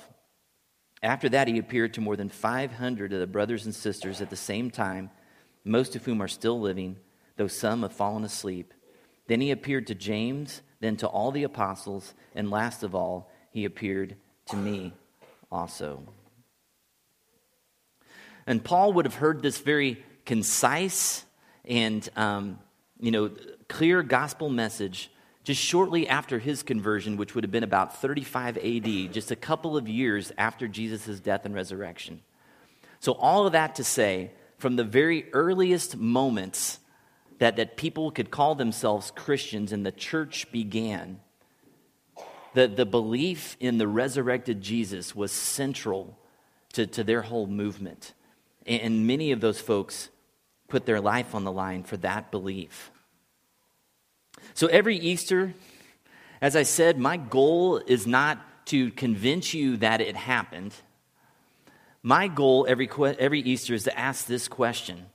After 1.04 1.30
that, 1.30 1.48
he 1.48 1.60
appeared 1.60 1.94
to 1.94 2.02
more 2.02 2.16
than 2.16 2.30
500 2.30 3.14
of 3.14 3.20
the 3.20 3.28
brothers 3.28 3.66
and 3.66 3.76
sisters 3.76 4.22
at 4.22 4.32
the 4.32 4.36
same 4.36 4.72
time, 4.72 5.12
most 5.64 5.96
of 5.96 6.04
whom 6.04 6.24
are 6.24 6.28
still 6.28 6.60
living, 6.60 6.98
though 7.36 7.46
some 7.46 7.84
have 7.84 7.94
fallen 7.94 8.24
asleep. 8.24 8.74
Then 9.28 9.40
he 9.40 9.52
appeared 9.52 9.86
to 9.86 9.94
James, 9.94 10.64
then 10.80 10.98
to 10.98 11.08
all 11.08 11.30
the 11.30 11.44
apostles, 11.44 12.16
and 12.34 12.50
last 12.50 12.82
of 12.82 12.96
all, 12.96 13.30
he 13.52 13.64
appeared 13.64 14.16
to 14.48 14.56
me 14.56 14.94
also. 15.52 16.02
And 18.48 18.64
Paul 18.64 18.94
would 18.94 19.06
have 19.06 19.14
heard 19.14 19.44
this 19.44 19.60
very 19.60 20.04
concise 20.26 21.24
and 21.66 22.10
um, 22.16 22.58
you 23.00 23.12
know 23.12 23.30
clear 23.68 24.02
gospel 24.02 24.50
message 24.50 25.12
just 25.46 25.62
shortly 25.62 26.08
after 26.08 26.40
his 26.40 26.64
conversion, 26.64 27.18
which 27.18 27.36
would 27.36 27.44
have 27.44 27.52
been 27.52 27.64
about 27.64 28.02
35 28.02 28.58
AD, 28.58 29.14
just 29.14 29.30
a 29.30 29.36
couple 29.36 29.78
of 29.78 29.88
years 29.88 30.32
after 30.40 30.68
Jesus' 30.68 31.20
death 31.20 31.46
and 31.46 31.54
resurrection. 31.54 32.22
So, 33.00 33.14
all 33.14 33.46
of 33.46 33.54
that 33.54 33.76
to 33.76 33.84
say, 33.84 34.32
from 34.58 34.76
the 34.76 34.84
very 34.84 35.32
earliest 35.34 35.98
moments 35.98 36.80
that, 37.38 37.58
that 37.58 37.78
people 37.78 38.10
could 38.10 38.32
call 38.32 38.56
themselves 38.56 39.12
Christians 39.12 39.72
and 39.72 39.86
the 39.86 39.92
church 39.92 40.52
began, 40.52 41.20
the, 42.56 42.68
the 42.68 42.86
belief 42.86 43.56
in 43.60 43.78
the 43.78 43.88
resurrected 43.88 44.62
Jesus 44.62 45.16
was 45.16 45.32
central 45.32 46.18
to, 46.74 46.88
to 46.88 47.04
their 47.04 47.22
whole 47.22 47.46
movement. 47.46 48.14
And 48.66 49.06
many 49.06 49.32
of 49.32 49.42
those 49.42 49.62
folks 49.62 50.10
put 50.70 50.88
their 50.88 51.02
life 51.02 51.36
on 51.36 51.44
the 51.44 51.52
line 51.52 51.84
for 51.84 51.98
that 51.98 52.32
belief. 52.32 52.90
So 54.54 54.68
every 54.68 54.98
Easter, 54.98 55.54
as 56.42 56.56
I 56.56 56.64
said, 56.64 57.00
my 57.00 57.18
goal 57.18 57.78
is 57.78 58.06
not 58.06 58.40
to 58.68 58.92
convince 58.92 59.54
you 59.54 59.78
that 59.78 60.02
it 60.02 60.16
happened. 60.16 60.74
My 62.02 62.28
goal 62.28 62.66
every, 62.70 62.90
every 63.20 63.42
Easter 63.42 63.74
is 63.74 63.84
to 63.84 63.98
ask 63.98 64.26
this 64.26 64.48
question 64.48 65.08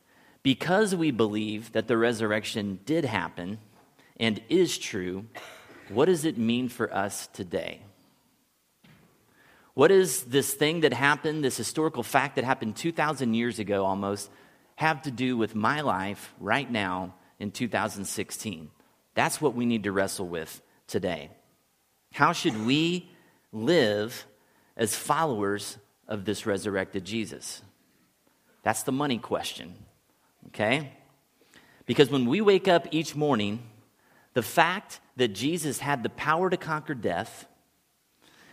because 0.43 0.95
we 0.95 1.11
believe 1.11 1.73
that 1.73 1.89
the 1.89 1.97
resurrection 1.97 2.81
did 2.85 3.05
happen 3.05 3.59
and 4.19 4.41
is 4.49 4.77
true, 4.79 5.27
what 5.89 6.07
does 6.07 6.25
it 6.25 6.39
mean 6.39 6.69
for 6.69 6.93
us 6.93 7.27
today? 7.29 7.81
What 9.75 9.89
does 9.89 10.25
this 10.25 10.53
thing 10.53 10.81
that 10.81 10.93
happened, 10.93 11.45
this 11.45 11.57
historical 11.57 12.03
fact 12.03 12.37
that 12.37 12.45
happened 12.45 12.77
2,000 12.77 13.35
years 13.35 13.59
ago 13.59 13.85
almost, 13.85 14.31
have 14.77 15.03
to 15.03 15.11
do 15.11 15.37
with 15.37 15.55
my 15.55 15.81
life 15.81 16.35
right 16.39 16.71
now 16.71 17.15
in 17.39 17.51
2016? 17.51 18.71
That's 19.14 19.40
what 19.40 19.55
we 19.55 19.67
need 19.67 19.85
to 19.85 19.93
wrestle 19.93 20.29
with 20.29 20.62
today. 20.87 21.31
How 22.12 22.33
should 22.33 22.67
we 22.67 23.11
live 23.52 24.26
as 24.76 24.95
followers 24.95 25.79
of 26.09 26.25
this 26.25 26.47
resurrected 26.47 27.05
Jesus? 27.05 27.62
That's 28.62 28.83
the 28.83 28.93
money 28.93 29.19
question, 29.19 29.75
okay? 30.49 30.93
Because 31.87 32.11
when 32.11 32.26
we 32.26 32.40
wake 32.40 32.69
up 32.69 32.88
each 32.90 33.17
morning, 33.17 33.62
the 34.35 34.43
fact 34.43 35.00
that 35.17 35.29
Jesus 35.29 35.79
had 35.79 36.02
the 36.02 36.09
power 36.09 36.50
to 36.50 36.57
conquer 36.57 36.95
death 36.95 37.47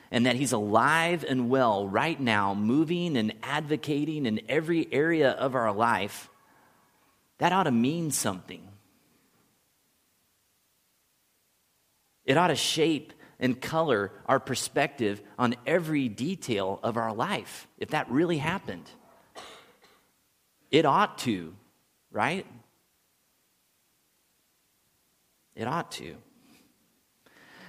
and 0.09 0.25
that 0.25 0.35
he's 0.35 0.53
alive 0.53 1.25
and 1.27 1.49
well 1.49 1.87
right 1.87 2.19
now, 2.19 2.53
moving 2.53 3.17
and 3.17 3.33
advocating 3.43 4.25
in 4.25 4.41
every 4.47 4.87
area 4.91 5.31
of 5.31 5.55
our 5.55 5.73
life, 5.73 6.29
that 7.39 7.51
ought 7.51 7.63
to 7.63 7.71
mean 7.71 8.11
something. 8.11 8.67
It 12.27 12.37
ought 12.37 12.47
to 12.47 12.55
shape 12.55 13.13
and 13.39 13.59
color 13.59 14.11
our 14.25 14.39
perspective 14.39 15.21
on 15.39 15.55
every 15.65 16.09
detail 16.09 16.79
of 16.83 16.97
our 16.97 17.13
life 17.13 17.67
if 17.79 17.89
that 17.91 18.11
really 18.11 18.37
happened. 18.37 18.87
It 20.69 20.85
ought 20.85 21.17
to, 21.19 21.55
right? 22.11 22.45
It 25.55 25.67
ought 25.67 25.91
to. 25.93 26.17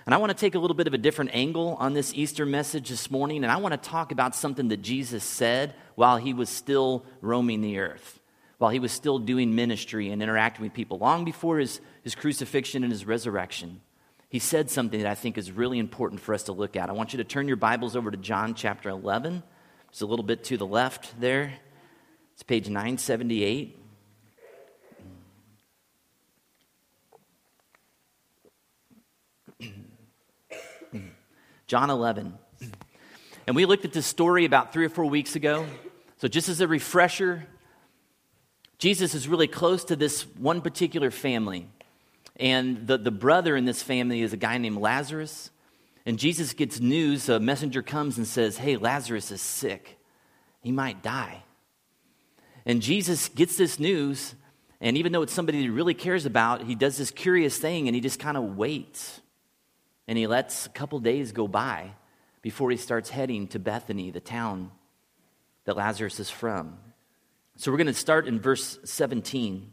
And 0.05 0.15
I 0.15 0.19
want 0.19 0.31
to 0.31 0.37
take 0.37 0.57
a 0.57 0.59
little 0.59 0.75
bit 0.75 0.88
of 0.88 0.95
a 0.95 0.99
different 0.99 1.31
angle 1.35 1.77
on 1.79 1.93
this 1.93 2.12
Easter 2.15 2.45
message 2.45 2.88
this 2.88 3.11
morning, 3.11 3.45
and 3.45 3.53
I 3.53 3.59
want 3.59 3.81
to 3.81 3.88
talk 3.88 4.11
about 4.11 4.35
something 4.35 4.69
that 4.69 4.79
Jesus 4.79 5.23
said 5.23 5.75
while 5.95 6.17
he 6.17 6.35
was 6.35 6.49
still 6.49 7.05
roaming 7.21 7.61
the 7.61 7.79
earth, 7.79 8.19
while 8.57 8.71
he 8.71 8.81
was 8.81 8.91
still 8.91 9.19
doing 9.19 9.55
ministry 9.55 10.11
and 10.11 10.23
interacting 10.23 10.65
with 10.65 10.73
people, 10.73 10.99
long 10.99 11.25
before 11.25 11.59
his, 11.59 11.81
his 12.03 12.15
crucifixion 12.15 12.83
and 12.83 12.91
his 12.91 13.07
resurrection 13.07 13.83
he 14.28 14.38
said 14.38 14.70
something 14.70 15.00
that 15.00 15.11
I 15.11 15.14
think 15.14 15.38
is 15.38 15.50
really 15.50 15.78
important 15.78 16.20
for 16.20 16.35
us 16.35 16.42
to 16.44 16.52
look 16.52 16.76
at. 16.76 16.90
I 16.90 16.92
want 16.92 17.14
you 17.14 17.16
to 17.18 17.25
turn 17.25 17.49
your 17.49 17.56
Bibles 17.56 17.97
over 17.97 18.11
to 18.11 18.16
John 18.16 18.54
chapter 18.54 18.90
11. 18.90 19.42
It's 19.88 20.02
a 20.02 20.06
little 20.06 20.25
bit 20.25 20.44
to 20.44 20.58
the 20.58 20.66
left 20.66 21.18
there. 21.18 21.54
It's 22.35 22.42
page 22.42 22.68
978. 22.68 23.78
John 31.66 31.88
11. 31.88 32.35
And 33.47 33.56
we 33.56 33.64
looked 33.64 33.87
at 33.87 33.94
this 33.94 34.04
story 34.06 34.44
about 34.44 34.75
three 34.75 34.85
or 34.85 34.90
four 34.90 35.06
weeks 35.06 35.37
ago. 35.37 35.64
So, 36.18 36.28
just 36.28 36.50
as 36.50 36.61
a 36.61 36.68
refresher, 36.68 37.47
Jesus 38.76 39.14
is 39.14 39.26
really 39.26 39.49
close 39.49 39.85
to 39.85 39.97
this 39.97 40.26
one 40.37 40.61
particular 40.61 41.11
family. 41.11 41.66
And 42.38 42.87
the, 42.87 42.99
the 42.99 43.11
brother 43.11 43.57
in 43.57 43.64
this 43.64 43.83
family 43.83 44.23
is 44.23 44.33
a 44.33 44.37
guy 44.37 44.59
named 44.59 44.78
Lazarus. 44.78 45.50
And 46.07 46.18
Jesus 46.18 46.52
gets 46.52 46.80
news, 46.80 47.28
a 47.28 47.40
messenger 47.40 47.83
comes 47.83 48.16
and 48.16 48.26
says, 48.26 48.57
Hey, 48.57 48.76
Lazarus 48.76 49.30
is 49.30 49.42
sick. 49.42 49.99
He 50.61 50.73
might 50.73 51.02
die. 51.02 51.42
And 52.64 52.83
Jesus 52.83 53.28
gets 53.28 53.57
this 53.57 53.78
news, 53.78 54.35
And 54.80 54.97
even 54.97 55.12
though 55.12 55.23
it's 55.23 55.33
somebody 55.33 55.61
he 55.61 55.68
really 55.68 55.95
cares 55.95 56.26
about, 56.26 56.62
he 56.62 56.75
does 56.75 56.97
this 56.97 57.11
curious 57.11 57.59
thing 57.59 57.88
and 57.88 57.95
he 57.95 58.00
just 58.00 58.21
kind 58.21 58.37
of 58.37 58.57
waits. 58.57 59.21
And 60.07 60.16
he 60.16 60.26
lets 60.26 60.66
a 60.66 60.71
couple 60.71 61.00
days 61.00 61.33
go 61.33 61.49
by 61.49 61.92
before 62.42 62.71
he 62.71 62.76
starts 62.76 63.11
heading 63.11 63.49
to 63.49 63.59
Bethany, 63.59 64.11
the 64.11 64.21
town 64.21 64.71
that 65.64 65.76
Lazarus 65.76 66.21
is 66.21 66.30
from. 66.30 66.78
So 67.57 67.71
we're 67.71 67.76
going 67.76 67.88
to 67.88 67.95
start 67.95 68.28
in 68.28 68.40
verse 68.40 68.78
17. 68.85 69.73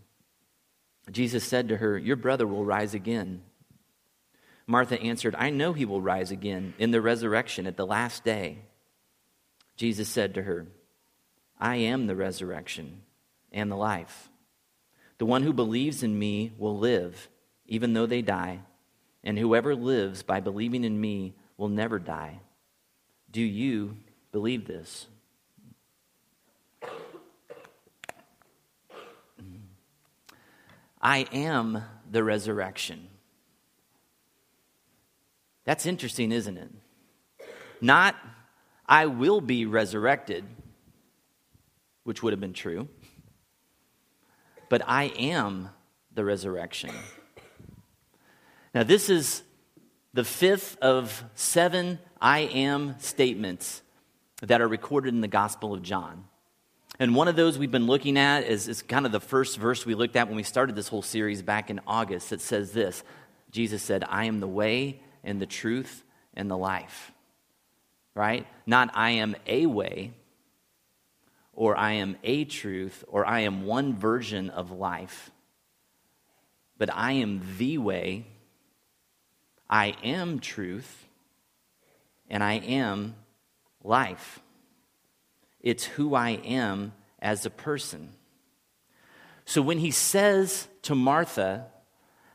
Jesus 1.09 1.43
said 1.43 1.69
to 1.69 1.77
her, 1.77 1.97
Your 1.97 2.15
brother 2.15 2.45
will 2.45 2.65
rise 2.65 2.93
again. 2.93 3.41
Martha 4.67 4.99
answered, 5.01 5.35
I 5.37 5.49
know 5.49 5.73
he 5.73 5.85
will 5.85 6.01
rise 6.01 6.31
again 6.31 6.73
in 6.77 6.91
the 6.91 7.01
resurrection 7.01 7.65
at 7.65 7.77
the 7.77 7.85
last 7.85 8.23
day. 8.23 8.59
Jesus 9.75 10.07
said 10.07 10.35
to 10.35 10.43
her, 10.43 10.67
I 11.59 11.77
am 11.77 12.07
the 12.07 12.15
resurrection 12.15 13.01
and 13.51 13.71
the 13.71 13.75
life. 13.75 14.29
The 15.17 15.25
one 15.25 15.43
who 15.43 15.53
believes 15.53 16.03
in 16.03 16.17
me 16.17 16.51
will 16.57 16.77
live, 16.77 17.29
even 17.67 17.93
though 17.93 18.05
they 18.05 18.21
die, 18.21 18.61
and 19.23 19.37
whoever 19.37 19.75
lives 19.75 20.23
by 20.23 20.39
believing 20.39 20.83
in 20.83 20.99
me 20.99 21.35
will 21.57 21.69
never 21.69 21.99
die. 21.99 22.39
Do 23.29 23.41
you 23.41 23.97
believe 24.31 24.65
this? 24.65 25.07
I 31.01 31.25
am 31.31 31.83
the 32.09 32.23
resurrection. 32.23 33.07
That's 35.65 35.85
interesting, 35.85 36.31
isn't 36.31 36.57
it? 36.57 36.69
Not, 37.81 38.15
I 38.87 39.07
will 39.07 39.41
be 39.41 39.65
resurrected, 39.65 40.45
which 42.03 42.21
would 42.21 42.33
have 42.33 42.39
been 42.39 42.53
true, 42.53 42.87
but 44.69 44.81
I 44.87 45.05
am 45.17 45.69
the 46.13 46.23
resurrection. 46.23 46.91
Now, 48.73 48.83
this 48.83 49.09
is 49.09 49.43
the 50.13 50.23
fifth 50.23 50.77
of 50.81 51.23
seven 51.35 51.99
I 52.21 52.39
am 52.39 52.95
statements 52.99 53.81
that 54.41 54.61
are 54.61 54.67
recorded 54.67 55.13
in 55.13 55.21
the 55.21 55.27
Gospel 55.27 55.73
of 55.73 55.81
John. 55.81 56.25
And 57.01 57.15
one 57.15 57.27
of 57.27 57.35
those 57.35 57.57
we've 57.57 57.71
been 57.71 57.87
looking 57.87 58.15
at 58.15 58.43
is, 58.43 58.67
is 58.67 58.83
kind 58.83 59.07
of 59.07 59.11
the 59.11 59.19
first 59.19 59.57
verse 59.57 59.87
we 59.87 59.95
looked 59.95 60.15
at 60.15 60.27
when 60.27 60.35
we 60.35 60.43
started 60.43 60.75
this 60.75 60.87
whole 60.87 61.01
series 61.01 61.41
back 61.41 61.71
in 61.71 61.81
August. 61.87 62.29
that 62.29 62.41
says 62.41 62.73
this 62.73 63.03
Jesus 63.49 63.81
said, 63.81 64.03
I 64.07 64.25
am 64.25 64.39
the 64.39 64.47
way 64.47 65.01
and 65.23 65.41
the 65.41 65.47
truth 65.47 66.03
and 66.35 66.47
the 66.47 66.55
life. 66.55 67.11
Right? 68.13 68.45
Not 68.67 68.91
I 68.93 69.11
am 69.11 69.35
a 69.47 69.65
way, 69.65 70.13
or 71.53 71.75
I 71.75 71.93
am 71.93 72.17
a 72.23 72.45
truth, 72.45 73.03
or 73.07 73.25
I 73.25 73.39
am 73.39 73.65
one 73.65 73.95
version 73.95 74.51
of 74.51 74.69
life, 74.69 75.31
but 76.77 76.93
I 76.93 77.13
am 77.13 77.41
the 77.57 77.79
way, 77.79 78.27
I 79.67 79.95
am 80.03 80.37
truth, 80.37 81.07
and 82.29 82.43
I 82.43 82.57
am 82.57 83.15
life. 83.83 84.39
It's 85.61 85.85
who 85.85 86.15
I 86.15 86.31
am 86.31 86.93
as 87.19 87.45
a 87.45 87.49
person. 87.49 88.13
So 89.45 89.61
when 89.61 89.79
he 89.79 89.91
says 89.91 90.67
to 90.83 90.95
Martha, 90.95 91.67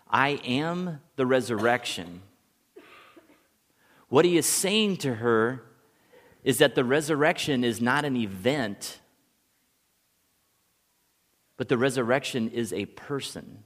I 0.08 0.40
am 0.44 1.00
the 1.16 1.26
resurrection, 1.26 2.22
what 4.08 4.24
he 4.24 4.36
is 4.36 4.46
saying 4.46 4.98
to 4.98 5.14
her 5.16 5.62
is 6.44 6.58
that 6.58 6.76
the 6.76 6.84
resurrection 6.84 7.64
is 7.64 7.80
not 7.80 8.04
an 8.04 8.16
event, 8.16 9.00
but 11.56 11.68
the 11.68 11.76
resurrection 11.76 12.48
is 12.50 12.72
a 12.72 12.86
person. 12.86 13.64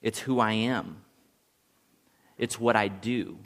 It's 0.00 0.20
who 0.20 0.38
I 0.38 0.52
am. 0.52 1.02
It's 2.38 2.60
what 2.60 2.76
I 2.76 2.88
do. 2.88 3.38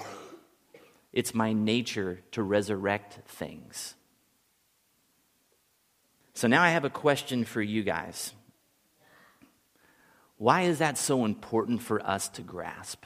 It's 1.12 1.34
my 1.34 1.52
nature 1.52 2.20
to 2.32 2.42
resurrect 2.42 3.20
things. 3.26 3.94
So 6.34 6.46
now 6.46 6.62
I 6.62 6.70
have 6.70 6.84
a 6.84 6.90
question 6.90 7.44
for 7.44 7.60
you 7.60 7.82
guys. 7.82 8.32
Why 10.36 10.62
is 10.62 10.78
that 10.78 10.96
so 10.96 11.24
important 11.24 11.82
for 11.82 12.00
us 12.06 12.28
to 12.30 12.42
grasp? 12.42 13.04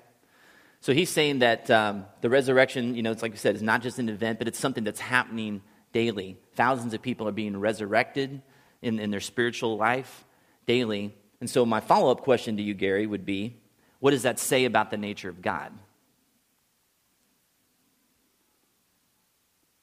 So 0.79 0.93
he's 0.93 1.09
saying 1.09 1.39
that 1.39 1.69
um, 1.69 2.05
the 2.21 2.29
resurrection, 2.29 2.95
you 2.95 3.03
know, 3.03 3.11
it's 3.11 3.21
like 3.21 3.31
you 3.31 3.37
said, 3.37 3.53
it's 3.53 3.63
not 3.63 3.83
just 3.83 3.99
an 3.99 4.09
event, 4.09 4.39
but 4.39 4.47
it's 4.47 4.57
something 4.57 4.83
that's 4.83 4.99
happening 4.99 5.61
daily. 5.93 6.37
Thousands 6.55 6.95
of 6.95 7.01
people 7.01 7.27
are 7.27 7.31
being 7.31 7.55
resurrected 7.57 8.41
in, 8.81 8.99
in 8.99 9.11
their 9.11 9.19
spiritual 9.19 9.77
life 9.77 10.25
daily. 10.65 11.15
And 11.39 11.49
so 11.49 11.65
my 11.65 11.79
follow 11.79 12.11
up 12.11 12.21
question 12.21 12.57
to 12.57 12.63
you, 12.63 12.73
Gary, 12.73 13.05
would 13.05 13.25
be 13.25 13.57
what 13.99 14.11
does 14.11 14.23
that 14.23 14.39
say 14.39 14.65
about 14.65 14.89
the 14.89 14.97
nature 14.97 15.29
of 15.29 15.43
God? 15.43 15.71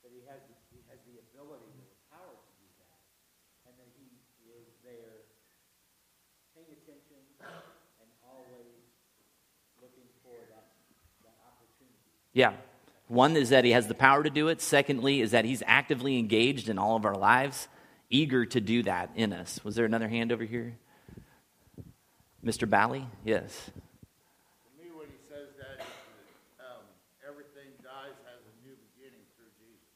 that 0.02 0.10
he 0.10 0.26
has, 0.26 0.42
he 0.74 0.82
has 0.90 0.98
the 1.06 1.22
ability 1.22 1.70
and 1.70 1.86
the 1.86 2.02
power 2.10 2.34
to 2.34 2.50
do 2.58 2.66
that, 2.82 2.98
and 3.70 3.78
that 3.78 3.90
he 3.94 4.18
is 4.50 4.66
there 4.82 5.30
paying 6.58 6.74
attention 6.82 7.22
and 8.02 8.10
always 8.26 8.90
looking 9.78 10.10
for 10.26 10.34
that, 10.50 10.82
that 11.22 11.38
opportunity. 11.46 12.17
Yeah. 12.32 12.52
One 13.08 13.36
is 13.36 13.48
that 13.50 13.64
he 13.64 13.70
has 13.70 13.88
the 13.88 13.94
power 13.94 14.22
to 14.22 14.30
do 14.30 14.48
it. 14.48 14.60
Secondly, 14.60 15.20
is 15.20 15.30
that 15.30 15.44
he's 15.44 15.62
actively 15.66 16.18
engaged 16.18 16.68
in 16.68 16.78
all 16.78 16.94
of 16.94 17.06
our 17.06 17.16
lives, 17.16 17.68
eager 18.10 18.44
to 18.44 18.60
do 18.60 18.82
that 18.82 19.10
in 19.16 19.32
us. 19.32 19.60
Was 19.64 19.74
there 19.74 19.86
another 19.86 20.08
hand 20.08 20.30
over 20.30 20.44
here? 20.44 20.76
Mr. 22.44 22.68
Bally? 22.68 23.06
Yes. 23.24 23.70
To 23.74 24.82
me, 24.82 24.90
when 24.92 25.06
he 25.06 25.16
says 25.28 25.48
that, 25.58 25.84
um, 26.60 26.84
everything 27.26 27.72
dies 27.82 28.14
has 28.24 28.40
a 28.44 28.66
new 28.66 28.76
beginning 28.94 29.24
through 29.36 29.50
Jesus. 29.58 29.88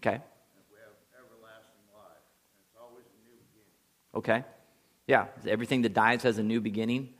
Okay. 0.00 0.14
And 0.16 0.64
we 0.72 0.78
have 0.80 0.96
everlasting 1.14 1.84
life. 1.92 2.24
And 2.50 2.60
it's 2.64 2.76
always 2.80 3.04
a 3.04 3.20
new 3.28 3.36
beginning. 3.52 3.76
Okay. 4.14 4.44
Yeah. 5.06 5.26
Everything 5.46 5.82
that 5.82 5.92
dies 5.92 6.22
has 6.22 6.38
a 6.38 6.42
new 6.42 6.62
beginning 6.62 7.10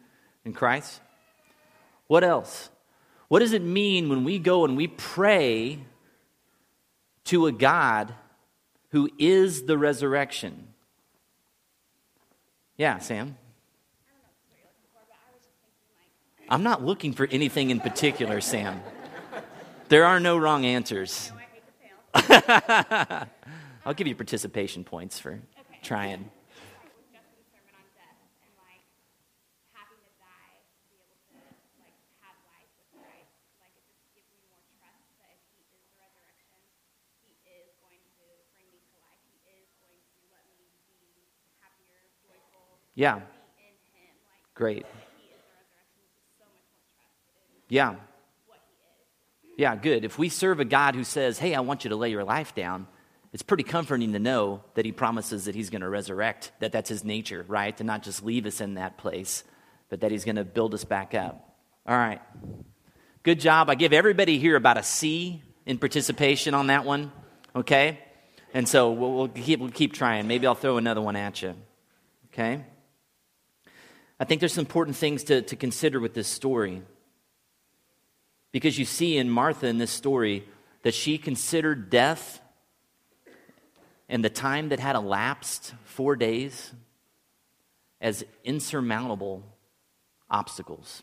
in 0.46 0.54
Christ. 0.54 1.00
What 2.06 2.24
else? 2.24 2.70
What 3.28 3.40
does 3.40 3.52
it 3.52 3.62
mean 3.62 4.08
when 4.08 4.24
we 4.24 4.38
go 4.38 4.64
and 4.64 4.76
we 4.76 4.86
pray 4.86 5.80
to 7.24 7.46
a 7.46 7.52
God 7.52 8.14
who 8.90 9.10
is 9.18 9.64
the 9.64 9.76
resurrection? 9.76 10.68
Yeah, 12.76 12.98
Sam? 12.98 13.36
I'm 16.48 16.62
not 16.62 16.84
looking 16.84 17.12
for 17.12 17.26
anything 17.30 17.70
in 17.70 17.80
particular, 17.80 18.40
Sam. 18.40 18.80
There 19.88 20.04
are 20.04 20.20
no 20.20 20.38
wrong 20.38 20.64
answers. 20.64 21.32
I'll 22.14 23.94
give 23.94 24.06
you 24.06 24.14
participation 24.14 24.84
points 24.84 25.18
for 25.18 25.40
trying. 25.82 26.30
Yeah. 42.96 43.20
Great. 44.54 44.86
Yeah. 47.68 47.96
Yeah, 49.56 49.76
good. 49.76 50.04
If 50.04 50.18
we 50.18 50.28
serve 50.28 50.60
a 50.60 50.64
God 50.64 50.94
who 50.94 51.04
says, 51.04 51.38
hey, 51.38 51.54
I 51.54 51.60
want 51.60 51.84
you 51.84 51.90
to 51.90 51.96
lay 51.96 52.10
your 52.10 52.24
life 52.24 52.54
down, 52.54 52.86
it's 53.32 53.42
pretty 53.42 53.64
comforting 53.64 54.14
to 54.14 54.18
know 54.18 54.62
that 54.74 54.86
he 54.86 54.92
promises 54.92 55.44
that 55.44 55.54
he's 55.54 55.68
going 55.68 55.82
to 55.82 55.88
resurrect, 55.88 56.52
that 56.60 56.72
that's 56.72 56.88
his 56.88 57.04
nature, 57.04 57.44
right? 57.48 57.76
To 57.76 57.84
not 57.84 58.02
just 58.02 58.24
leave 58.24 58.46
us 58.46 58.60
in 58.60 58.74
that 58.74 58.96
place, 58.96 59.44
but 59.90 60.00
that 60.00 60.10
he's 60.10 60.24
going 60.24 60.36
to 60.36 60.44
build 60.44 60.72
us 60.72 60.84
back 60.84 61.14
up. 61.14 61.54
All 61.86 61.96
right. 61.96 62.20
Good 63.22 63.40
job. 63.40 63.68
I 63.68 63.74
give 63.74 63.92
everybody 63.92 64.38
here 64.38 64.56
about 64.56 64.78
a 64.78 64.82
C 64.82 65.42
in 65.66 65.78
participation 65.78 66.54
on 66.54 66.68
that 66.68 66.86
one, 66.86 67.12
okay? 67.54 67.98
And 68.54 68.66
so 68.66 68.92
we'll, 68.92 69.28
keep, 69.28 69.60
we'll 69.60 69.70
keep 69.70 69.92
trying. 69.92 70.26
Maybe 70.26 70.46
I'll 70.46 70.54
throw 70.54 70.78
another 70.78 71.02
one 71.02 71.16
at 71.16 71.42
you, 71.42 71.54
okay? 72.32 72.64
I 74.18 74.24
think 74.24 74.40
there's 74.40 74.54
some 74.54 74.62
important 74.62 74.96
things 74.96 75.24
to, 75.24 75.42
to 75.42 75.56
consider 75.56 76.00
with 76.00 76.14
this 76.14 76.28
story. 76.28 76.82
Because 78.52 78.78
you 78.78 78.84
see 78.84 79.18
in 79.18 79.28
Martha 79.28 79.66
in 79.66 79.78
this 79.78 79.90
story 79.90 80.46
that 80.82 80.94
she 80.94 81.18
considered 81.18 81.90
death 81.90 82.40
and 84.08 84.24
the 84.24 84.30
time 84.30 84.70
that 84.70 84.80
had 84.80 84.96
elapsed, 84.96 85.74
four 85.84 86.16
days, 86.16 86.72
as 88.00 88.24
insurmountable 88.44 89.42
obstacles. 90.30 91.02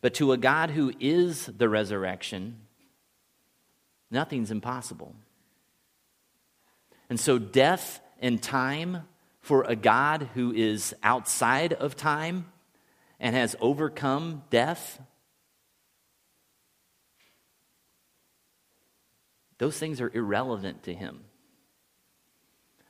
But 0.00 0.14
to 0.14 0.32
a 0.32 0.36
God 0.36 0.70
who 0.70 0.92
is 0.98 1.46
the 1.46 1.68
resurrection, 1.68 2.56
nothing's 4.10 4.50
impossible. 4.50 5.14
And 7.08 7.20
so 7.20 7.38
death 7.38 8.00
and 8.20 8.42
time 8.42 9.04
for 9.42 9.64
a 9.64 9.76
God 9.76 10.30
who 10.34 10.52
is 10.52 10.94
outside 11.02 11.72
of 11.74 11.96
time 11.96 12.46
and 13.20 13.36
has 13.36 13.54
overcome 13.60 14.42
death? 14.48 15.00
Those 19.58 19.78
things 19.78 20.00
are 20.00 20.10
irrelevant 20.12 20.84
to 20.84 20.94
him. 20.94 21.20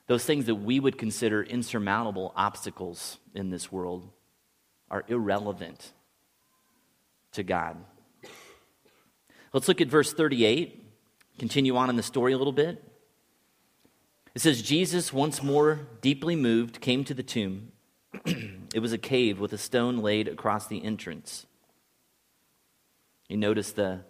Those 0.07 0.25
things 0.25 0.47
that 0.47 0.57
we 0.57 0.79
would 0.79 0.99
consider 0.99 1.43
insurmountable 1.43 2.33
obstacles 2.37 3.19
in 3.35 3.51
this 3.51 3.73
world 3.73 4.09
are 4.91 5.05
irrelevant 5.09 5.93
to 7.33 7.43
God. 7.43 7.77
Let's 9.55 9.69
look 9.69 9.81
at 9.81 9.89
verse 9.89 10.13
38, 10.13 10.83
continue 11.39 11.77
on 11.77 11.89
in 11.89 11.97
the 11.97 12.03
story 12.03 12.33
a 12.33 12.39
little 12.39 12.53
bit. 12.53 12.92
It 14.35 14.41
says, 14.41 14.63
Jesus, 14.63 15.13
once 15.13 15.43
more 15.43 15.81
deeply 16.01 16.37
moved, 16.37 16.81
came 16.81 17.05
to 17.05 17.15
the 17.15 17.23
tomb. 17.23 17.73
it 18.25 18.81
was 18.81 18.93
a 18.93 18.99
cave 18.99 19.39
with 19.39 19.53
a 19.53 19.59
stone 19.59 19.99
laid 19.99 20.29
across 20.29 20.67
the 20.67 20.83
entrance. 20.85 21.47
You 23.29 23.37
notice 23.37 23.73
the, 23.73 24.01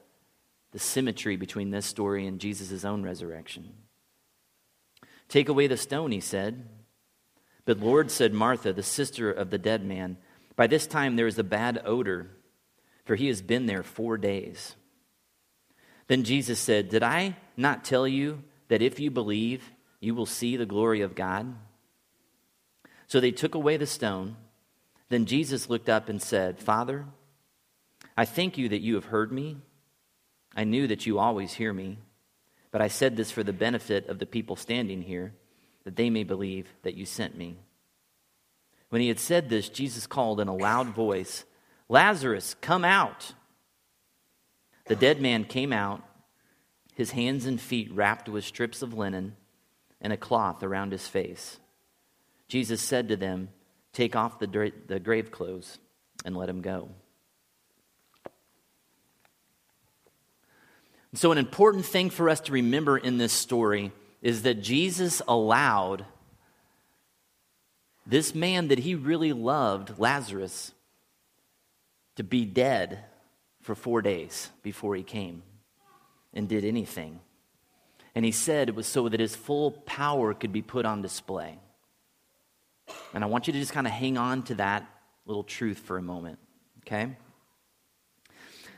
the 0.70 0.78
symmetry 0.78 1.36
between 1.36 1.70
this 1.70 1.86
story 1.86 2.26
and 2.26 2.40
Jesus' 2.40 2.84
own 2.84 3.02
resurrection. 3.02 3.72
Take 5.28 5.48
away 5.48 5.66
the 5.66 5.76
stone, 5.76 6.12
he 6.12 6.20
said. 6.20 6.68
But 7.64 7.80
Lord, 7.80 8.10
said 8.10 8.32
Martha, 8.32 8.72
the 8.72 8.82
sister 8.82 9.30
of 9.30 9.50
the 9.50 9.58
dead 9.58 9.84
man, 9.84 10.18
by 10.56 10.66
this 10.66 10.86
time 10.86 11.16
there 11.16 11.26
is 11.26 11.38
a 11.38 11.44
bad 11.44 11.80
odor, 11.84 12.30
for 13.04 13.16
he 13.16 13.28
has 13.28 13.42
been 13.42 13.66
there 13.66 13.82
four 13.82 14.18
days. 14.18 14.76
Then 16.06 16.24
Jesus 16.24 16.58
said, 16.58 16.88
Did 16.88 17.02
I 17.02 17.36
not 17.56 17.84
tell 17.84 18.06
you 18.06 18.42
that 18.68 18.82
if 18.82 19.00
you 19.00 19.10
believe, 19.10 19.70
you 20.02 20.16
will 20.16 20.26
see 20.26 20.56
the 20.56 20.66
glory 20.66 21.00
of 21.00 21.14
God. 21.14 21.54
So 23.06 23.20
they 23.20 23.30
took 23.30 23.54
away 23.54 23.76
the 23.76 23.86
stone. 23.86 24.36
Then 25.08 25.26
Jesus 25.26 25.70
looked 25.70 25.88
up 25.88 26.08
and 26.08 26.20
said, 26.20 26.58
Father, 26.58 27.06
I 28.16 28.24
thank 28.24 28.58
you 28.58 28.68
that 28.70 28.80
you 28.80 28.96
have 28.96 29.06
heard 29.06 29.30
me. 29.30 29.58
I 30.56 30.64
knew 30.64 30.88
that 30.88 31.06
you 31.06 31.20
always 31.20 31.54
hear 31.54 31.72
me, 31.72 31.98
but 32.72 32.82
I 32.82 32.88
said 32.88 33.16
this 33.16 33.30
for 33.30 33.44
the 33.44 33.52
benefit 33.52 34.08
of 34.08 34.18
the 34.18 34.26
people 34.26 34.56
standing 34.56 35.02
here, 35.02 35.34
that 35.84 35.94
they 35.94 36.10
may 36.10 36.24
believe 36.24 36.66
that 36.82 36.94
you 36.94 37.06
sent 37.06 37.38
me. 37.38 37.58
When 38.88 39.00
he 39.00 39.08
had 39.08 39.20
said 39.20 39.48
this, 39.48 39.68
Jesus 39.68 40.08
called 40.08 40.40
in 40.40 40.48
a 40.48 40.56
loud 40.56 40.88
voice, 40.88 41.44
Lazarus, 41.88 42.56
come 42.60 42.84
out. 42.84 43.34
The 44.86 44.96
dead 44.96 45.22
man 45.22 45.44
came 45.44 45.72
out, 45.72 46.02
his 46.92 47.12
hands 47.12 47.46
and 47.46 47.60
feet 47.60 47.92
wrapped 47.92 48.28
with 48.28 48.44
strips 48.44 48.82
of 48.82 48.94
linen 48.94 49.36
and 50.02 50.12
a 50.12 50.16
cloth 50.16 50.62
around 50.62 50.92
his 50.92 51.06
face. 51.06 51.58
Jesus 52.48 52.82
said 52.82 53.08
to 53.08 53.16
them, 53.16 53.48
Take 53.94 54.16
off 54.16 54.38
the, 54.38 54.46
dra- 54.46 54.72
the 54.86 55.00
grave 55.00 55.30
clothes 55.30 55.78
and 56.24 56.36
let 56.36 56.48
him 56.48 56.60
go. 56.60 56.88
So, 61.14 61.30
an 61.30 61.38
important 61.38 61.84
thing 61.84 62.08
for 62.10 62.28
us 62.30 62.40
to 62.42 62.52
remember 62.52 62.96
in 62.96 63.18
this 63.18 63.32
story 63.32 63.92
is 64.22 64.42
that 64.42 64.62
Jesus 64.62 65.20
allowed 65.28 66.06
this 68.06 68.34
man 68.34 68.68
that 68.68 68.78
he 68.78 68.94
really 68.94 69.32
loved, 69.32 69.98
Lazarus, 69.98 70.72
to 72.16 72.24
be 72.24 72.44
dead 72.44 73.04
for 73.60 73.74
four 73.74 74.00
days 74.02 74.50
before 74.62 74.96
he 74.96 75.02
came 75.02 75.42
and 76.32 76.48
did 76.48 76.64
anything. 76.64 77.20
And 78.14 78.24
he 78.24 78.32
said 78.32 78.68
it 78.68 78.74
was 78.74 78.86
so 78.86 79.08
that 79.08 79.20
his 79.20 79.34
full 79.34 79.70
power 79.70 80.34
could 80.34 80.52
be 80.52 80.62
put 80.62 80.84
on 80.84 81.02
display. 81.02 81.58
And 83.14 83.24
I 83.24 83.26
want 83.26 83.46
you 83.46 83.52
to 83.52 83.58
just 83.58 83.72
kind 83.72 83.86
of 83.86 83.92
hang 83.92 84.18
on 84.18 84.42
to 84.44 84.56
that 84.56 84.86
little 85.24 85.44
truth 85.44 85.78
for 85.78 85.96
a 85.96 86.02
moment, 86.02 86.38
okay? 86.80 87.16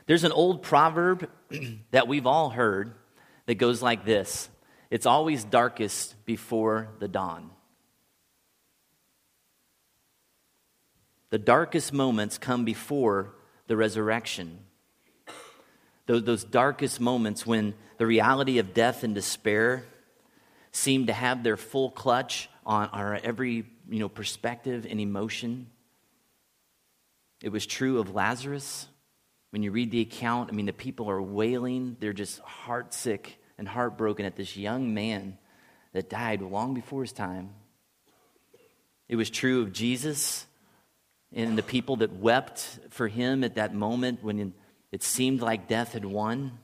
There's 0.05 0.23
an 0.23 0.31
old 0.31 0.61
proverb 0.61 1.29
that 1.91 2.07
we've 2.07 2.27
all 2.27 2.49
heard 2.49 2.93
that 3.45 3.55
goes 3.55 3.81
like 3.81 4.05
this 4.05 4.49
It's 4.89 5.05
always 5.05 5.43
darkest 5.43 6.25
before 6.25 6.89
the 6.99 7.07
dawn. 7.07 7.49
The 11.31 11.39
darkest 11.39 11.91
moments 11.91 12.37
come 12.37 12.63
before 12.63 13.33
the 13.67 13.75
resurrection 13.75 14.59
those, 16.05 16.23
those 16.23 16.43
darkest 16.43 16.99
moments 16.99 17.45
when 17.45 17.73
the 17.97 18.05
reality 18.05 18.59
of 18.59 18.73
death 18.73 19.03
and 19.03 19.15
despair 19.15 19.85
seem 20.71 21.07
to 21.07 21.13
have 21.13 21.43
their 21.43 21.57
full 21.57 21.89
clutch 21.89 22.49
on 22.65 22.89
our 22.89 23.15
every 23.15 23.65
you 23.89 23.99
know, 23.99 24.09
perspective 24.09 24.85
and 24.89 24.99
emotion. 24.99 25.67
It 27.41 27.49
was 27.49 27.65
true 27.65 27.99
of 27.99 28.13
Lazarus. 28.13 28.87
When 29.51 29.63
you 29.63 29.71
read 29.71 29.91
the 29.91 30.01
account, 30.01 30.49
I 30.51 30.55
mean, 30.55 30.65
the 30.65 30.73
people 30.73 31.09
are 31.09 31.21
wailing. 31.21 31.95
They're 31.99 32.13
just 32.13 32.41
heartsick 32.43 33.27
and 33.57 33.67
heartbroken 33.67 34.25
at 34.25 34.35
this 34.35 34.57
young 34.57 34.93
man 34.93 35.37
that 35.93 36.09
died 36.09 36.41
long 36.41 36.73
before 36.73 37.03
his 37.03 37.13
time. 37.13 37.51
It 39.07 39.15
was 39.15 39.29
true 39.29 39.61
of 39.61 39.71
Jesus 39.71 40.45
and 41.31 41.57
the 41.57 41.63
people 41.63 41.97
that 41.97 42.13
wept 42.13 42.79
for 42.89 43.07
him 43.07 43.43
at 43.43 43.55
that 43.55 43.73
moment 43.73 44.23
when 44.23 44.53
it 44.91 45.03
seemed 45.03 45.41
like 45.41 45.67
death 45.67 45.93
had 45.93 46.05
won. 46.05 46.57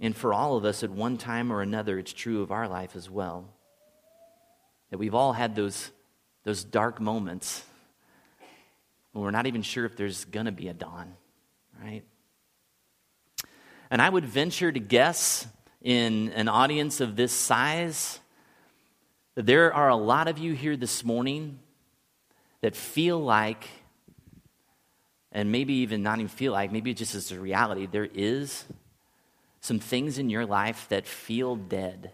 And 0.00 0.16
for 0.16 0.32
all 0.32 0.56
of 0.56 0.64
us, 0.64 0.82
at 0.82 0.90
one 0.90 1.18
time 1.18 1.52
or 1.52 1.60
another, 1.60 1.98
it's 1.98 2.12
true 2.12 2.42
of 2.42 2.50
our 2.50 2.66
life 2.66 2.96
as 2.96 3.10
well. 3.10 3.44
That 4.90 4.98
we've 4.98 5.14
all 5.14 5.34
had 5.34 5.54
those, 5.54 5.90
those 6.44 6.64
dark 6.64 7.00
moments 7.00 7.62
when 9.12 9.24
we're 9.24 9.30
not 9.30 9.46
even 9.46 9.62
sure 9.62 9.84
if 9.84 9.96
there's 9.96 10.24
going 10.24 10.46
to 10.46 10.52
be 10.52 10.68
a 10.68 10.72
dawn, 10.72 11.14
right? 11.82 12.02
And 13.90 14.00
I 14.00 14.08
would 14.08 14.24
venture 14.24 14.72
to 14.72 14.80
guess 14.80 15.46
in 15.82 16.30
an 16.30 16.48
audience 16.48 17.00
of 17.00 17.16
this 17.16 17.32
size 17.32 18.20
that 19.34 19.46
there 19.46 19.72
are 19.74 19.88
a 19.88 19.96
lot 19.96 20.28
of 20.28 20.38
you 20.38 20.54
here 20.54 20.76
this 20.76 21.04
morning 21.04 21.58
that 22.62 22.74
feel 22.74 23.18
like 23.22 23.66
and 25.32 25.52
maybe 25.52 25.74
even 25.74 26.02
not 26.02 26.18
even 26.18 26.28
feel 26.28 26.52
like, 26.52 26.72
maybe 26.72 26.90
it 26.90 26.96
just 26.96 27.14
is 27.14 27.30
a 27.30 27.38
reality, 27.38 27.86
there 27.86 28.08
is 28.12 28.64
some 29.60 29.78
things 29.78 30.18
in 30.18 30.30
your 30.30 30.46
life 30.46 30.86
that 30.88 31.06
feel 31.06 31.56
dead, 31.56 32.12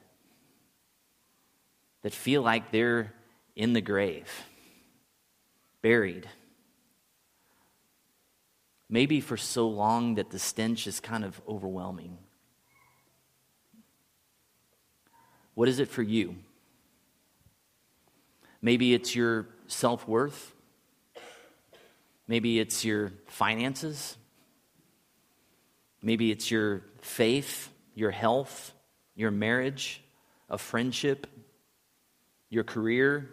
that 2.02 2.12
feel 2.12 2.42
like 2.42 2.70
they're 2.70 3.12
in 3.54 3.72
the 3.72 3.80
grave, 3.80 4.44
buried. 5.80 6.28
Maybe 8.88 9.20
for 9.20 9.36
so 9.36 9.68
long 9.68 10.16
that 10.16 10.30
the 10.30 10.38
stench 10.38 10.86
is 10.86 11.00
kind 11.00 11.24
of 11.24 11.40
overwhelming. 11.48 12.18
What 15.54 15.68
is 15.68 15.78
it 15.78 15.88
for 15.88 16.02
you? 16.02 16.36
Maybe 18.60 18.94
it's 18.94 19.14
your 19.14 19.46
self 19.66 20.06
worth. 20.06 20.52
Maybe 22.28 22.58
it's 22.58 22.84
your 22.84 23.12
finances. 23.26 24.16
Maybe 26.06 26.30
it's 26.30 26.52
your 26.52 26.82
faith, 27.00 27.68
your 27.96 28.12
health, 28.12 28.72
your 29.16 29.32
marriage, 29.32 30.00
a 30.48 30.56
friendship, 30.56 31.26
your 32.48 32.62
career. 32.62 33.28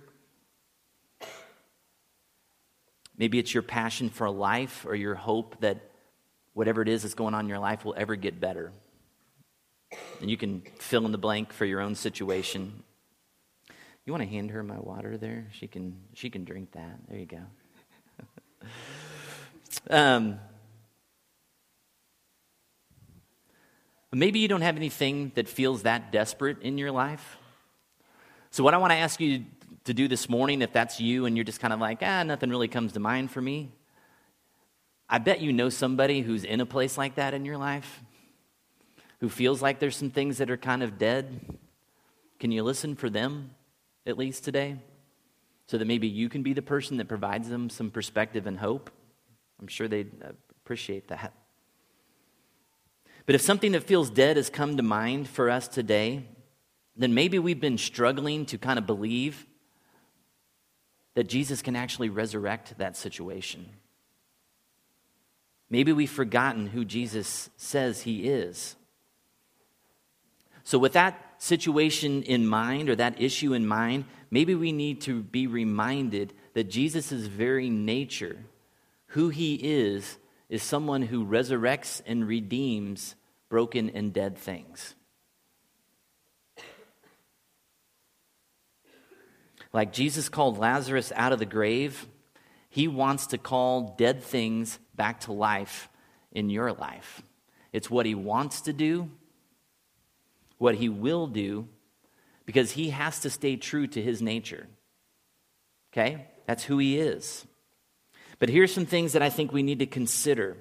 Maybe 3.16 3.38
it's 3.38 3.54
your 3.54 3.62
passion 3.62 4.10
for 4.10 4.28
life 4.28 4.88
or 4.88 4.96
your 4.96 5.14
hope 5.14 5.62
that 5.62 5.88
whatever 6.54 6.82
it 6.82 6.90
is 6.90 7.04
that's 7.04 7.14
going 7.14 7.36
on 7.36 7.42
in 7.42 7.50
your 7.50 7.60
life 7.60 7.86
will 7.86 7.94
ever 7.96 8.16
get 8.16 8.40
better. 8.40 8.72
And 10.20 10.32
you 10.32 10.36
can 10.36 10.64
fill 10.80 11.06
in 11.06 11.12
the 11.12 11.20
blank 11.20 11.54
for 11.54 11.66
your 11.66 11.80
own 11.80 11.94
situation. 11.94 12.82
You 14.04 14.14
want 14.14 14.24
to 14.24 14.30
hand 14.30 14.50
her 14.50 14.64
my 14.64 14.80
water 14.80 15.20
there? 15.20 15.46
She 15.52 15.68
can, 15.68 15.96
she 16.16 16.32
can 16.32 16.44
drink 16.44 16.72
that. 16.72 16.98
There 17.08 17.20
you 17.20 17.28
go. 17.28 17.44
um, 19.96 20.40
maybe 24.18 24.40
you 24.40 24.48
don't 24.48 24.62
have 24.62 24.78
anything 24.78 25.32
that 25.36 25.48
feels 25.48 25.84
that 25.84 26.12
desperate 26.12 26.62
in 26.62 26.78
your 26.78 26.92
life. 26.92 27.38
So, 28.52 28.64
what 28.64 28.74
I 28.74 28.78
want 28.78 28.92
to 28.92 28.98
ask 28.98 29.20
you 29.20 29.46
to 29.86 29.94
do 29.94 30.08
this 30.08 30.30
morning, 30.30 30.62
if 30.62 30.72
that's 30.72 31.00
you 31.00 31.26
and 31.26 31.36
you're 31.36 31.44
just 31.44 31.60
kind 31.60 31.74
of 31.74 31.80
like, 31.80 32.00
ah, 32.02 32.24
nothing 32.24 32.50
really 32.50 32.68
comes 32.68 32.94
to 32.94 33.00
mind 33.00 33.32
for 33.32 33.42
me, 33.42 33.72
I 35.10 35.18
bet 35.18 35.42
you 35.42 35.52
know 35.52 35.70
somebody 35.70 36.22
who's 36.22 36.44
in 36.44 36.62
a 36.62 36.66
place 36.66 36.98
like 36.98 37.16
that 37.16 37.34
in 37.34 37.46
your 37.46 37.58
life 37.58 38.02
who 39.24 39.30
feels 39.30 39.62
like 39.62 39.80
there's 39.80 39.96
some 39.96 40.10
things 40.10 40.40
that 40.40 40.52
are 40.52 40.58
kind 40.58 40.84
of 40.84 40.98
dead. 40.98 41.40
Can 42.42 42.52
you 42.52 42.62
listen 42.62 42.94
for 42.94 43.10
them, 43.10 43.52
at 44.06 44.18
least 44.18 44.44
today? 44.44 44.76
So 45.68 45.78
that 45.78 45.86
maybe 45.86 46.10
you 46.10 46.28
can 46.28 46.44
be 46.44 46.52
the 46.52 46.62
person 46.62 46.98
that 46.98 47.08
provides 47.08 47.48
them 47.48 47.70
some 47.70 47.90
perspective 47.90 48.48
and 48.48 48.60
hope? 48.60 48.92
I'm 49.62 49.68
sure 49.68 49.88
they'd 49.88 50.12
appreciate 50.66 51.08
that. 51.08 51.34
But 53.26 53.36
if 53.36 53.42
something 53.42 53.72
that 53.72 53.84
feels 53.84 54.10
dead 54.10 54.38
has 54.38 54.50
come 54.50 54.78
to 54.78 54.84
mind 54.84 55.30
for 55.30 55.50
us 55.50 55.68
today, 55.68 56.26
then 56.96 57.14
maybe 57.14 57.40
we've 57.40 57.62
been 57.62 57.78
struggling 57.78 58.46
to 58.48 58.58
kind 58.58 58.78
of 58.78 58.86
believe 58.86 59.46
that 61.16 61.28
Jesus 61.28 61.62
can 61.62 61.76
actually 61.76 62.10
resurrect 62.10 62.78
that 62.78 62.98
situation. 62.98 63.70
Maybe 65.70 65.94
we've 65.94 66.12
forgotten 66.12 66.68
who 66.68 66.86
Jesus 66.86 67.50
says 67.58 68.02
he 68.02 68.28
is. 68.28 68.76
So, 70.64 70.78
with 70.78 70.94
that 70.94 71.42
situation 71.42 72.24
in 72.24 72.48
mind 72.48 72.90
or 72.90 72.96
that 72.96 73.22
issue 73.22 73.54
in 73.54 73.68
mind, 73.68 74.06
maybe 74.32 74.56
we 74.56 74.72
need 74.72 75.02
to 75.02 75.22
be 75.22 75.48
reminded 75.48 76.34
that 76.54 76.70
Jesus' 76.70 77.12
very 77.12 77.70
nature, 77.70 78.38
who 79.08 79.30
he 79.30 79.56
is, 79.56 80.18
is 80.54 80.62
someone 80.62 81.02
who 81.02 81.26
resurrects 81.26 82.00
and 82.06 82.28
redeems 82.28 83.16
broken 83.50 83.90
and 83.90 84.14
dead 84.14 84.38
things. 84.38 84.94
Like 89.74 89.92
Jesus 89.92 90.30
called 90.30 90.60
Lazarus 90.60 91.12
out 91.16 91.34
of 91.34 91.40
the 91.40 91.48
grave, 91.48 92.06
he 92.70 92.88
wants 92.88 93.26
to 93.28 93.40
call 93.40 93.96
dead 93.98 94.22
things 94.22 94.78
back 94.96 95.22
to 95.22 95.32
life 95.32 95.90
in 96.32 96.52
your 96.52 96.72
life. 96.72 97.24
It's 97.72 97.90
what 97.90 98.06
he 98.06 98.14
wants 98.14 98.62
to 98.62 98.74
do, 98.74 99.10
what 100.60 100.76
he 100.76 100.88
will 100.88 101.26
do 101.26 101.68
because 102.46 102.70
he 102.70 102.92
has 102.92 103.22
to 103.22 103.32
stay 103.32 103.56
true 103.56 103.88
to 103.88 104.00
his 104.00 104.22
nature. 104.22 104.68
Okay? 105.92 106.28
That's 106.46 106.64
who 106.64 106.78
he 106.78 107.00
is. 107.00 107.44
But 108.40 108.50
here's 108.50 108.74
some 108.74 108.86
things 108.86 109.14
that 109.14 109.22
I 109.22 109.30
think 109.30 109.52
we 109.52 109.64
need 109.64 109.80
to 109.80 109.86
consider. 109.86 110.58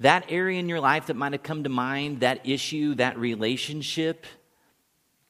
That 0.00 0.26
area 0.28 0.58
in 0.58 0.68
your 0.68 0.80
life 0.80 1.06
that 1.06 1.16
might 1.16 1.32
have 1.32 1.42
come 1.42 1.64
to 1.64 1.68
mind, 1.68 2.20
that 2.20 2.46
issue, 2.46 2.94
that 2.96 3.18
relationship, 3.18 4.26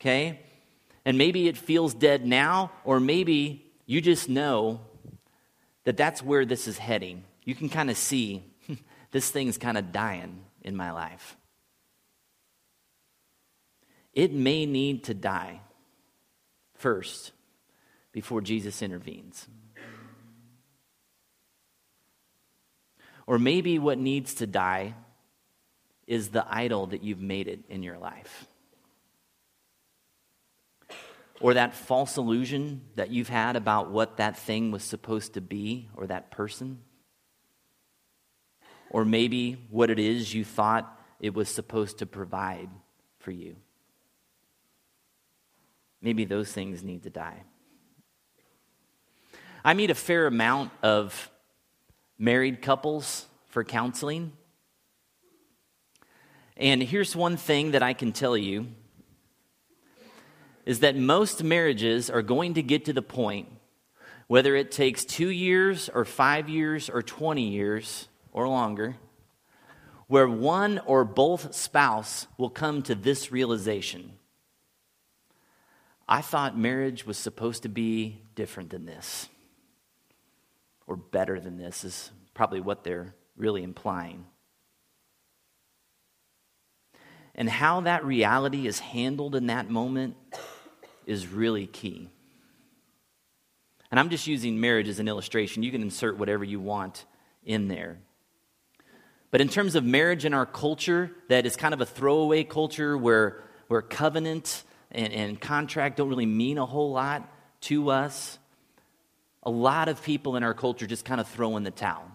okay? 0.00 0.40
And 1.04 1.18
maybe 1.18 1.48
it 1.48 1.56
feels 1.56 1.94
dead 1.94 2.26
now, 2.26 2.72
or 2.84 2.98
maybe 3.00 3.66
you 3.86 4.00
just 4.00 4.28
know 4.28 4.80
that 5.84 5.96
that's 5.96 6.22
where 6.22 6.44
this 6.44 6.66
is 6.66 6.78
heading. 6.78 7.24
You 7.44 7.54
can 7.54 7.68
kind 7.68 7.90
of 7.90 7.96
see 7.96 8.42
this 9.12 9.30
thing's 9.30 9.56
kind 9.56 9.78
of 9.78 9.92
dying 9.92 10.44
in 10.62 10.76
my 10.76 10.90
life 10.90 11.36
it 14.16 14.32
may 14.32 14.64
need 14.64 15.04
to 15.04 15.14
die 15.14 15.60
first 16.74 17.32
before 18.12 18.40
Jesus 18.40 18.80
intervenes. 18.82 19.46
Or 23.26 23.38
maybe 23.38 23.78
what 23.78 23.98
needs 23.98 24.34
to 24.34 24.46
die 24.46 24.94
is 26.06 26.28
the 26.28 26.46
idol 26.48 26.86
that 26.88 27.02
you've 27.02 27.20
made 27.20 27.48
it 27.48 27.60
in 27.68 27.82
your 27.82 27.98
life. 27.98 28.46
Or 31.40 31.54
that 31.54 31.74
false 31.74 32.16
illusion 32.16 32.82
that 32.94 33.10
you've 33.10 33.28
had 33.28 33.56
about 33.56 33.90
what 33.90 34.16
that 34.16 34.38
thing 34.38 34.70
was 34.70 34.82
supposed 34.82 35.34
to 35.34 35.40
be 35.40 35.88
or 35.96 36.06
that 36.06 36.30
person. 36.30 36.78
Or 38.90 39.04
maybe 39.04 39.66
what 39.70 39.90
it 39.90 39.98
is 39.98 40.32
you 40.32 40.44
thought 40.44 40.98
it 41.20 41.34
was 41.34 41.48
supposed 41.48 41.98
to 41.98 42.06
provide 42.06 42.70
for 43.18 43.32
you. 43.32 43.56
Maybe 46.00 46.24
those 46.24 46.52
things 46.52 46.82
need 46.82 47.02
to 47.02 47.10
die. 47.10 47.42
I 49.64 49.74
meet 49.74 49.90
a 49.90 49.94
fair 49.94 50.28
amount 50.28 50.70
of 50.82 51.30
married 52.18 52.62
couples 52.62 53.26
for 53.48 53.64
counseling. 53.64 54.32
And 56.56 56.82
here's 56.82 57.14
one 57.14 57.36
thing 57.36 57.72
that 57.72 57.82
I 57.82 57.92
can 57.92 58.12
tell 58.12 58.36
you 58.36 58.68
is 60.64 60.80
that 60.80 60.96
most 60.96 61.44
marriages 61.44 62.10
are 62.10 62.22
going 62.22 62.54
to 62.54 62.62
get 62.62 62.86
to 62.86 62.92
the 62.92 63.02
point, 63.02 63.48
whether 64.26 64.56
it 64.56 64.72
takes 64.72 65.04
two 65.04 65.28
years 65.28 65.88
or 65.88 66.04
five 66.04 66.48
years 66.48 66.90
or 66.90 67.02
20 67.02 67.42
years 67.42 68.08
or 68.32 68.48
longer, 68.48 68.96
where 70.08 70.28
one 70.28 70.80
or 70.86 71.04
both 71.04 71.54
spouse 71.54 72.26
will 72.36 72.50
come 72.50 72.82
to 72.82 72.94
this 72.94 73.30
realization 73.30 74.12
I 76.08 76.20
thought 76.20 76.56
marriage 76.56 77.04
was 77.04 77.18
supposed 77.18 77.64
to 77.64 77.68
be 77.68 78.22
different 78.36 78.70
than 78.70 78.86
this, 78.86 79.28
or 80.86 80.96
better 80.96 81.40
than 81.40 81.58
this, 81.58 81.84
is 81.84 82.10
probably 82.34 82.60
what 82.60 82.84
they're 82.84 83.14
really 83.36 83.62
implying. 83.62 84.26
And 87.34 87.48
how 87.48 87.82
that 87.82 88.04
reality 88.04 88.66
is 88.66 88.78
handled 88.78 89.34
in 89.34 89.48
that 89.48 89.68
moment 89.70 90.16
is 91.06 91.26
really 91.26 91.66
key. 91.66 92.08
And 93.90 94.00
I'm 94.00 94.10
just 94.10 94.26
using 94.26 94.60
marriage 94.60 94.88
as 94.88 94.98
an 94.98 95.08
illustration. 95.08 95.62
You 95.62 95.70
can 95.70 95.82
insert 95.82 96.18
whatever 96.18 96.44
you 96.44 96.60
want 96.60 97.04
in 97.44 97.68
there. 97.68 97.98
But 99.30 99.40
in 99.40 99.48
terms 99.48 99.74
of 99.74 99.84
marriage 99.84 100.24
in 100.24 100.34
our 100.34 100.46
culture, 100.46 101.10
that 101.28 101.46
is 101.46 101.56
kind 101.56 101.74
of 101.74 101.80
a 101.80 101.86
throwaway 101.86 102.42
culture 102.42 102.96
where, 102.96 103.42
where 103.68 103.82
covenant 103.82 104.64
and, 104.90 105.12
and 105.12 105.40
contract 105.40 105.98
don't 105.98 106.08
really 106.08 106.26
mean 106.26 106.58
a 106.58 106.66
whole 106.66 106.92
lot 106.92 107.30
to 107.62 107.90
us, 107.90 108.38
a 109.46 109.50
lot 109.50 109.88
of 109.88 110.02
people 110.02 110.34
in 110.36 110.42
our 110.42 110.52
culture 110.52 110.86
just 110.86 111.04
kind 111.04 111.20
of 111.20 111.28
throw 111.28 111.56
in 111.56 111.62
the 111.62 111.70
towel. 111.70 112.10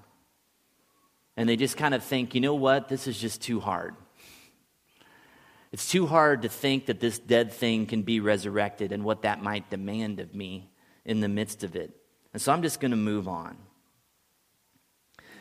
And 1.37 1.47
they 1.47 1.55
just 1.55 1.77
kind 1.77 1.95
of 1.95 2.03
think, 2.03 2.35
you 2.35 2.41
know 2.41 2.55
what, 2.55 2.89
this 2.89 3.07
is 3.07 3.17
just 3.17 3.41
too 3.41 3.61
hard. 3.61 3.95
It's 5.71 5.89
too 5.89 6.05
hard 6.05 6.41
to 6.41 6.49
think 6.49 6.87
that 6.87 6.99
this 6.99 7.17
dead 7.17 7.53
thing 7.53 7.85
can 7.85 8.01
be 8.01 8.19
resurrected 8.19 8.91
and 8.91 9.05
what 9.05 9.21
that 9.21 9.41
might 9.41 9.69
demand 9.69 10.19
of 10.19 10.35
me 10.35 10.69
in 11.05 11.21
the 11.21 11.29
midst 11.29 11.63
of 11.63 11.73
it. 11.77 11.95
And 12.33 12.41
so 12.41 12.51
I'm 12.51 12.61
just 12.61 12.81
going 12.81 12.91
to 12.91 12.97
move 12.97 13.29
on. 13.29 13.57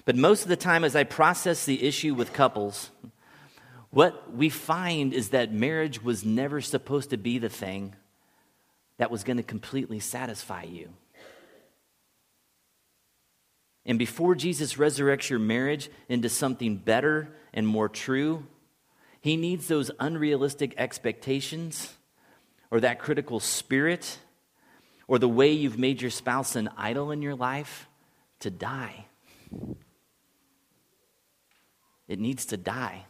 But 0.04 0.14
most 0.14 0.44
of 0.44 0.48
the 0.48 0.56
time, 0.56 0.84
as 0.84 0.94
I 0.94 1.02
process 1.02 1.64
the 1.64 1.82
issue 1.82 2.14
with 2.14 2.32
couples, 2.32 2.90
what 3.90 4.32
we 4.32 4.48
find 4.48 5.12
is 5.12 5.30
that 5.30 5.52
marriage 5.52 6.00
was 6.00 6.24
never 6.24 6.60
supposed 6.60 7.10
to 7.10 7.16
be 7.16 7.38
the 7.38 7.48
thing 7.48 7.96
that 8.98 9.10
was 9.10 9.24
going 9.24 9.38
to 9.38 9.42
completely 9.42 9.98
satisfy 9.98 10.62
you. 10.62 10.90
And 13.90 13.98
before 13.98 14.36
Jesus 14.36 14.74
resurrects 14.74 15.30
your 15.30 15.40
marriage 15.40 15.90
into 16.08 16.28
something 16.28 16.76
better 16.76 17.28
and 17.52 17.66
more 17.66 17.88
true, 17.88 18.46
he 19.20 19.36
needs 19.36 19.66
those 19.66 19.90
unrealistic 19.98 20.74
expectations 20.76 21.92
or 22.70 22.78
that 22.78 23.00
critical 23.00 23.40
spirit 23.40 24.20
or 25.08 25.18
the 25.18 25.28
way 25.28 25.50
you've 25.50 25.76
made 25.76 26.00
your 26.00 26.12
spouse 26.12 26.54
an 26.54 26.70
idol 26.76 27.10
in 27.10 27.20
your 27.20 27.34
life 27.34 27.88
to 28.38 28.48
die. 28.48 29.06
It 32.06 32.20
needs 32.20 32.46
to 32.46 32.56
die. 32.56 33.06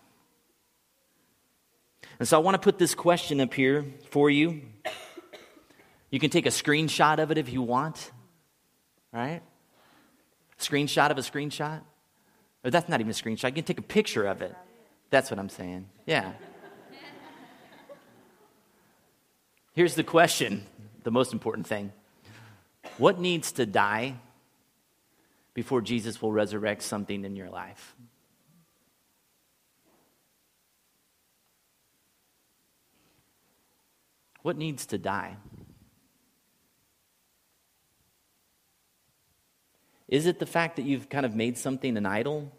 And 2.18 2.26
so 2.26 2.38
I 2.38 2.40
want 2.42 2.54
to 2.54 2.58
put 2.58 2.78
this 2.78 2.94
question 2.94 3.38
up 3.42 3.52
here 3.52 3.84
for 4.08 4.30
you. 4.30 4.62
You 6.08 6.18
can 6.18 6.30
take 6.30 6.46
a 6.46 6.50
screenshot 6.50 7.18
of 7.18 7.30
it 7.30 7.36
if 7.36 7.52
you 7.52 7.60
want, 7.60 8.10
right? 9.12 9.42
Screenshot 10.60 11.10
of 11.10 11.18
a 11.18 11.22
screenshot. 11.22 11.80
Or 12.62 12.70
that's 12.70 12.88
not 12.88 13.00
even 13.00 13.10
a 13.10 13.14
screenshot. 13.14 13.44
You 13.44 13.54
can 13.54 13.64
take 13.64 13.78
a 13.78 13.82
picture 13.82 14.26
of 14.26 14.42
it. 14.42 14.54
That's 15.08 15.30
what 15.30 15.40
I'm 15.40 15.48
saying. 15.48 15.88
Yeah. 16.06 16.32
Here's 19.72 19.94
the 19.94 20.04
question 20.04 20.66
the 21.02 21.10
most 21.10 21.32
important 21.32 21.66
thing 21.66 21.92
What 22.98 23.18
needs 23.18 23.52
to 23.52 23.66
die 23.66 24.16
before 25.54 25.80
Jesus 25.80 26.20
will 26.20 26.32
resurrect 26.32 26.82
something 26.82 27.24
in 27.24 27.34
your 27.34 27.48
life? 27.48 27.94
What 34.42 34.56
needs 34.56 34.86
to 34.86 34.98
die? 34.98 35.36
Is 40.10 40.26
it 40.26 40.40
the 40.40 40.46
fact 40.46 40.76
that 40.76 40.84
you've 40.84 41.08
kind 41.08 41.24
of 41.24 41.36
made 41.36 41.56
something 41.56 41.96
an 41.96 42.04
idol 42.04 42.50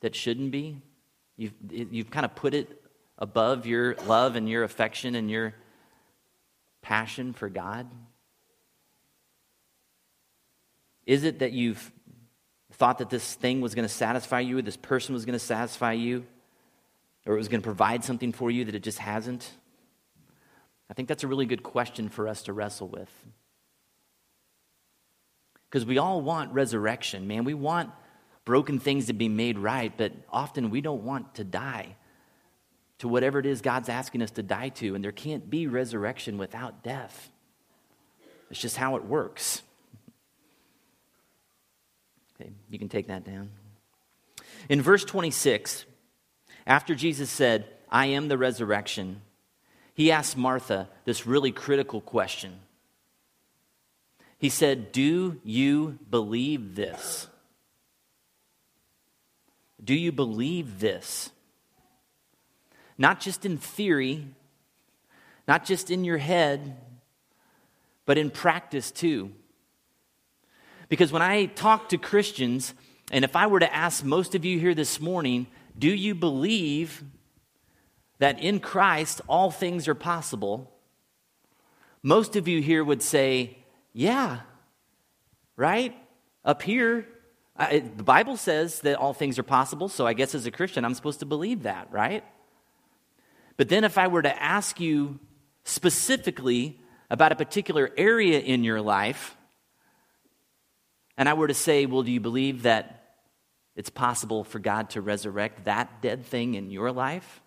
that 0.00 0.16
shouldn't 0.16 0.50
be? 0.50 0.82
You've, 1.36 1.54
you've 1.70 2.10
kind 2.10 2.26
of 2.26 2.34
put 2.34 2.54
it 2.54 2.82
above 3.18 3.66
your 3.66 3.94
love 4.06 4.34
and 4.34 4.48
your 4.48 4.64
affection 4.64 5.14
and 5.14 5.30
your 5.30 5.54
passion 6.82 7.32
for 7.32 7.48
God? 7.48 7.88
Is 11.06 11.22
it 11.22 11.38
that 11.38 11.52
you've 11.52 11.92
thought 12.72 12.98
that 12.98 13.08
this 13.08 13.34
thing 13.34 13.60
was 13.60 13.76
going 13.76 13.86
to 13.86 13.94
satisfy 13.94 14.40
you, 14.40 14.60
this 14.62 14.76
person 14.76 15.14
was 15.14 15.24
going 15.24 15.38
to 15.38 15.44
satisfy 15.44 15.92
you, 15.92 16.26
or 17.26 17.34
it 17.34 17.38
was 17.38 17.46
going 17.46 17.60
to 17.60 17.64
provide 17.64 18.02
something 18.02 18.32
for 18.32 18.50
you 18.50 18.64
that 18.64 18.74
it 18.74 18.82
just 18.82 18.98
hasn't? 18.98 19.48
I 20.90 20.94
think 20.94 21.06
that's 21.08 21.22
a 21.22 21.28
really 21.28 21.46
good 21.46 21.62
question 21.62 22.08
for 22.08 22.26
us 22.26 22.42
to 22.42 22.52
wrestle 22.52 22.88
with. 22.88 23.10
Because 25.68 25.84
we 25.84 25.98
all 25.98 26.20
want 26.22 26.52
resurrection, 26.52 27.26
man. 27.26 27.44
We 27.44 27.54
want 27.54 27.90
broken 28.44 28.78
things 28.78 29.06
to 29.06 29.12
be 29.12 29.28
made 29.28 29.58
right, 29.58 29.92
but 29.96 30.12
often 30.30 30.70
we 30.70 30.80
don't 30.80 31.02
want 31.02 31.34
to 31.36 31.44
die 31.44 31.96
to 32.98 33.08
whatever 33.08 33.38
it 33.38 33.46
is 33.46 33.60
God's 33.60 33.88
asking 33.88 34.22
us 34.22 34.30
to 34.32 34.42
die 34.42 34.70
to. 34.70 34.94
And 34.94 35.04
there 35.04 35.12
can't 35.12 35.50
be 35.50 35.66
resurrection 35.66 36.38
without 36.38 36.82
death. 36.82 37.30
It's 38.50 38.60
just 38.60 38.76
how 38.76 38.96
it 38.96 39.04
works. 39.04 39.62
Okay, 42.40 42.50
you 42.70 42.78
can 42.78 42.88
take 42.88 43.08
that 43.08 43.24
down. 43.24 43.50
In 44.68 44.80
verse 44.80 45.04
26, 45.04 45.84
after 46.66 46.94
Jesus 46.94 47.30
said, 47.30 47.66
I 47.90 48.06
am 48.06 48.28
the 48.28 48.38
resurrection 48.38 49.22
he 49.96 50.12
asked 50.12 50.36
Martha 50.36 50.90
this 51.06 51.26
really 51.26 51.52
critical 51.52 52.02
question. 52.02 52.60
He 54.38 54.48
said, 54.48 54.92
Do 54.92 55.40
you 55.44 55.98
believe 56.10 56.74
this? 56.74 57.28
Do 59.82 59.94
you 59.94 60.12
believe 60.12 60.80
this? 60.80 61.30
Not 62.98 63.20
just 63.20 63.44
in 63.44 63.58
theory, 63.58 64.26
not 65.46 65.64
just 65.64 65.90
in 65.90 66.04
your 66.04 66.18
head, 66.18 66.76
but 68.04 68.18
in 68.18 68.30
practice 68.30 68.90
too. 68.90 69.32
Because 70.88 71.12
when 71.12 71.22
I 71.22 71.46
talk 71.46 71.88
to 71.90 71.98
Christians, 71.98 72.74
and 73.10 73.24
if 73.24 73.36
I 73.36 73.46
were 73.46 73.60
to 73.60 73.74
ask 73.74 74.04
most 74.04 74.34
of 74.34 74.44
you 74.44 74.58
here 74.58 74.74
this 74.74 75.00
morning, 75.00 75.46
do 75.78 75.88
you 75.88 76.14
believe 76.14 77.02
that 78.18 78.40
in 78.40 78.60
Christ 78.60 79.20
all 79.28 79.50
things 79.50 79.88
are 79.88 79.94
possible, 79.94 80.72
most 82.02 82.36
of 82.36 82.48
you 82.48 82.62
here 82.62 82.84
would 82.84 83.02
say, 83.02 83.58
Yeah, 83.98 84.40
right? 85.56 85.96
Up 86.44 86.60
here, 86.60 87.08
I, 87.56 87.78
the 87.78 88.02
Bible 88.02 88.36
says 88.36 88.80
that 88.80 88.98
all 88.98 89.14
things 89.14 89.38
are 89.38 89.42
possible, 89.42 89.88
so 89.88 90.06
I 90.06 90.12
guess 90.12 90.34
as 90.34 90.44
a 90.44 90.50
Christian, 90.50 90.84
I'm 90.84 90.92
supposed 90.92 91.20
to 91.20 91.24
believe 91.24 91.62
that, 91.62 91.90
right? 91.90 92.22
But 93.56 93.70
then 93.70 93.84
if 93.84 93.96
I 93.96 94.08
were 94.08 94.20
to 94.20 94.42
ask 94.42 94.80
you 94.80 95.18
specifically 95.64 96.78
about 97.08 97.32
a 97.32 97.36
particular 97.36 97.90
area 97.96 98.38
in 98.38 98.64
your 98.64 98.82
life, 98.82 99.34
and 101.16 101.26
I 101.26 101.32
were 101.32 101.48
to 101.48 101.54
say, 101.54 101.86
Well, 101.86 102.02
do 102.02 102.12
you 102.12 102.20
believe 102.20 102.64
that 102.64 103.14
it's 103.76 103.88
possible 103.88 104.44
for 104.44 104.58
God 104.58 104.90
to 104.90 105.00
resurrect 105.00 105.64
that 105.64 106.02
dead 106.02 106.26
thing 106.26 106.52
in 106.52 106.70
your 106.70 106.92
life? 106.92 107.40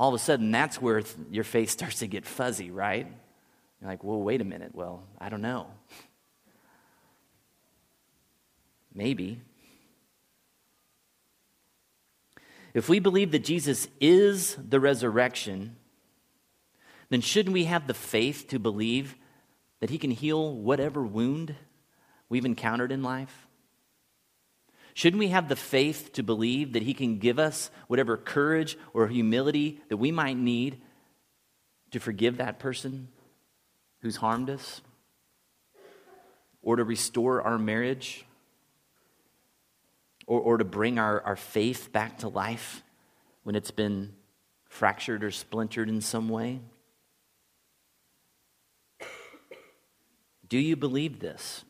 all 0.00 0.10
of 0.10 0.14
a 0.14 0.18
sudden 0.20 0.52
that's 0.52 0.80
where 0.80 1.02
your 1.28 1.42
face 1.42 1.72
starts 1.72 1.98
to 1.98 2.06
get 2.06 2.24
fuzzy, 2.24 2.70
right? 2.70 3.08
You're 3.80 3.90
like, 3.90 4.02
well, 4.02 4.20
wait 4.20 4.40
a 4.40 4.44
minute. 4.44 4.74
Well, 4.74 5.04
I 5.20 5.28
don't 5.28 5.42
know. 5.42 5.68
Maybe. 8.94 9.40
If 12.74 12.88
we 12.88 12.98
believe 12.98 13.32
that 13.32 13.44
Jesus 13.44 13.88
is 14.00 14.56
the 14.56 14.80
resurrection, 14.80 15.76
then 17.08 17.20
shouldn't 17.20 17.54
we 17.54 17.64
have 17.64 17.86
the 17.86 17.94
faith 17.94 18.48
to 18.48 18.58
believe 18.58 19.14
that 19.80 19.90
he 19.90 19.98
can 19.98 20.10
heal 20.10 20.52
whatever 20.52 21.02
wound 21.02 21.54
we've 22.28 22.44
encountered 22.44 22.92
in 22.92 23.02
life? 23.02 23.48
Shouldn't 24.98 25.20
we 25.20 25.28
have 25.28 25.48
the 25.48 25.54
faith 25.54 26.12
to 26.14 26.24
believe 26.24 26.72
that 26.72 26.82
He 26.82 26.92
can 26.92 27.20
give 27.20 27.38
us 27.38 27.70
whatever 27.86 28.16
courage 28.16 28.76
or 28.92 29.06
humility 29.06 29.80
that 29.90 29.96
we 29.96 30.10
might 30.10 30.36
need 30.36 30.80
to 31.92 32.00
forgive 32.00 32.38
that 32.38 32.58
person 32.58 33.06
who's 34.00 34.16
harmed 34.16 34.50
us? 34.50 34.80
Or 36.62 36.76
to 36.76 36.84
restore 36.84 37.42
our 37.42 37.58
marriage? 37.58 38.24
Or, 40.26 40.40
or 40.40 40.58
to 40.58 40.64
bring 40.64 40.98
our, 40.98 41.20
our 41.22 41.36
faith 41.36 41.90
back 41.92 42.18
to 42.18 42.28
life 42.28 42.82
when 43.44 43.54
it's 43.54 43.70
been 43.70 44.14
fractured 44.68 45.24
or 45.24 45.30
splintered 45.30 45.88
in 45.88 46.00
some 46.00 46.28
way? 46.28 46.60
Do 50.48 50.58
you 50.58 50.76
believe 50.76 51.20
this? 51.20 51.64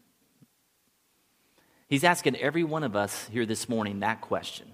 He's 1.88 2.04
asking 2.04 2.36
every 2.36 2.64
one 2.64 2.84
of 2.84 2.94
us 2.94 3.28
here 3.32 3.46
this 3.46 3.68
morning 3.68 4.00
that 4.00 4.20
question. 4.20 4.70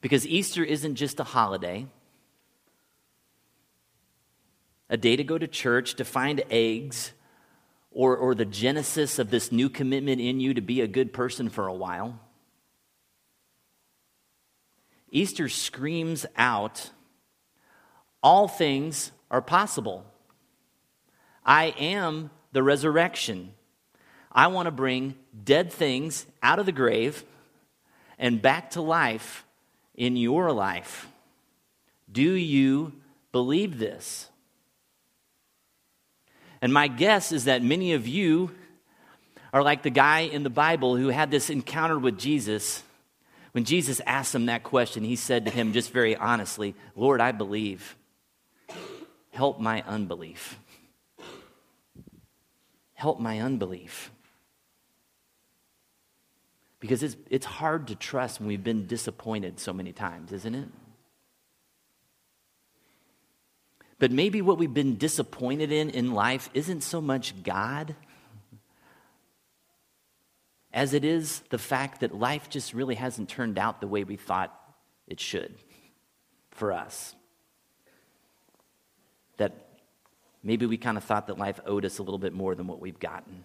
Because 0.00 0.26
Easter 0.26 0.62
isn't 0.64 0.96
just 0.96 1.20
a 1.20 1.24
holiday, 1.24 1.86
a 4.90 4.96
day 4.96 5.16
to 5.16 5.24
go 5.24 5.38
to 5.38 5.46
church, 5.46 5.94
to 5.94 6.04
find 6.04 6.42
eggs, 6.50 7.12
or, 7.90 8.16
or 8.16 8.34
the 8.34 8.44
genesis 8.44 9.18
of 9.18 9.30
this 9.30 9.50
new 9.50 9.68
commitment 9.68 10.20
in 10.20 10.40
you 10.40 10.54
to 10.54 10.60
be 10.60 10.80
a 10.80 10.86
good 10.86 11.12
person 11.12 11.48
for 11.48 11.66
a 11.66 11.74
while. 11.74 12.18
Easter 15.10 15.48
screams 15.48 16.26
out 16.36 16.90
all 18.22 18.48
things 18.48 19.12
are 19.30 19.42
possible. 19.42 20.04
I 21.44 21.66
am 21.78 22.30
the 22.52 22.62
resurrection. 22.62 23.54
I 24.30 24.48
want 24.48 24.66
to 24.66 24.72
bring 24.72 25.14
dead 25.44 25.72
things 25.72 26.26
out 26.42 26.58
of 26.58 26.66
the 26.66 26.72
grave 26.72 27.24
and 28.18 28.42
back 28.42 28.70
to 28.72 28.82
life 28.82 29.46
in 29.94 30.16
your 30.16 30.52
life. 30.52 31.08
Do 32.10 32.22
you 32.22 32.92
believe 33.32 33.78
this? 33.78 34.28
And 36.60 36.72
my 36.72 36.88
guess 36.88 37.32
is 37.32 37.44
that 37.44 37.62
many 37.62 37.92
of 37.92 38.08
you 38.08 38.50
are 39.52 39.62
like 39.62 39.82
the 39.82 39.90
guy 39.90 40.20
in 40.20 40.42
the 40.42 40.50
Bible 40.50 40.96
who 40.96 41.08
had 41.08 41.30
this 41.30 41.50
encounter 41.50 41.98
with 41.98 42.18
Jesus. 42.18 42.82
When 43.52 43.64
Jesus 43.64 44.00
asked 44.06 44.34
him 44.34 44.46
that 44.46 44.62
question, 44.62 45.04
he 45.04 45.16
said 45.16 45.44
to 45.44 45.50
him 45.50 45.72
just 45.72 45.92
very 45.92 46.16
honestly, 46.16 46.74
Lord, 46.96 47.20
I 47.20 47.32
believe. 47.32 47.96
Help 49.30 49.60
my 49.60 49.82
unbelief. 49.86 50.58
Help 52.94 53.20
my 53.20 53.38
unbelief. 53.38 54.10
Because 56.80 57.02
it's, 57.02 57.16
it's 57.30 57.46
hard 57.46 57.88
to 57.88 57.94
trust 57.94 58.40
when 58.40 58.48
we've 58.48 58.62
been 58.62 58.86
disappointed 58.86 59.58
so 59.58 59.72
many 59.72 59.92
times, 59.92 60.32
isn't 60.32 60.54
it? 60.54 60.68
But 63.98 64.12
maybe 64.12 64.42
what 64.42 64.58
we've 64.58 64.72
been 64.72 64.96
disappointed 64.96 65.72
in 65.72 65.90
in 65.90 66.12
life 66.12 66.48
isn't 66.54 66.82
so 66.82 67.00
much 67.00 67.42
God, 67.42 67.96
as 70.72 70.94
it 70.94 71.04
is 71.04 71.40
the 71.50 71.58
fact 71.58 72.00
that 72.00 72.14
life 72.14 72.48
just 72.48 72.74
really 72.74 72.94
hasn't 72.94 73.28
turned 73.28 73.58
out 73.58 73.80
the 73.80 73.88
way 73.88 74.04
we 74.04 74.16
thought 74.16 74.54
it 75.08 75.18
should 75.18 75.54
for 76.50 76.72
us. 76.72 77.14
That 79.38 79.52
maybe 80.42 80.66
we 80.66 80.76
kind 80.76 80.96
of 80.96 81.04
thought 81.04 81.26
that 81.26 81.38
life 81.38 81.58
owed 81.66 81.84
us 81.84 81.98
a 81.98 82.02
little 82.02 82.18
bit 82.18 82.32
more 82.32 82.54
than 82.54 82.68
what 82.68 82.80
we've 82.80 83.00
gotten. 83.00 83.44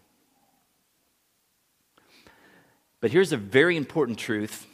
But 2.99 3.11
here's 3.11 3.31
a 3.33 3.37
very 3.37 3.75
important 3.75 4.19
truth 4.19 4.67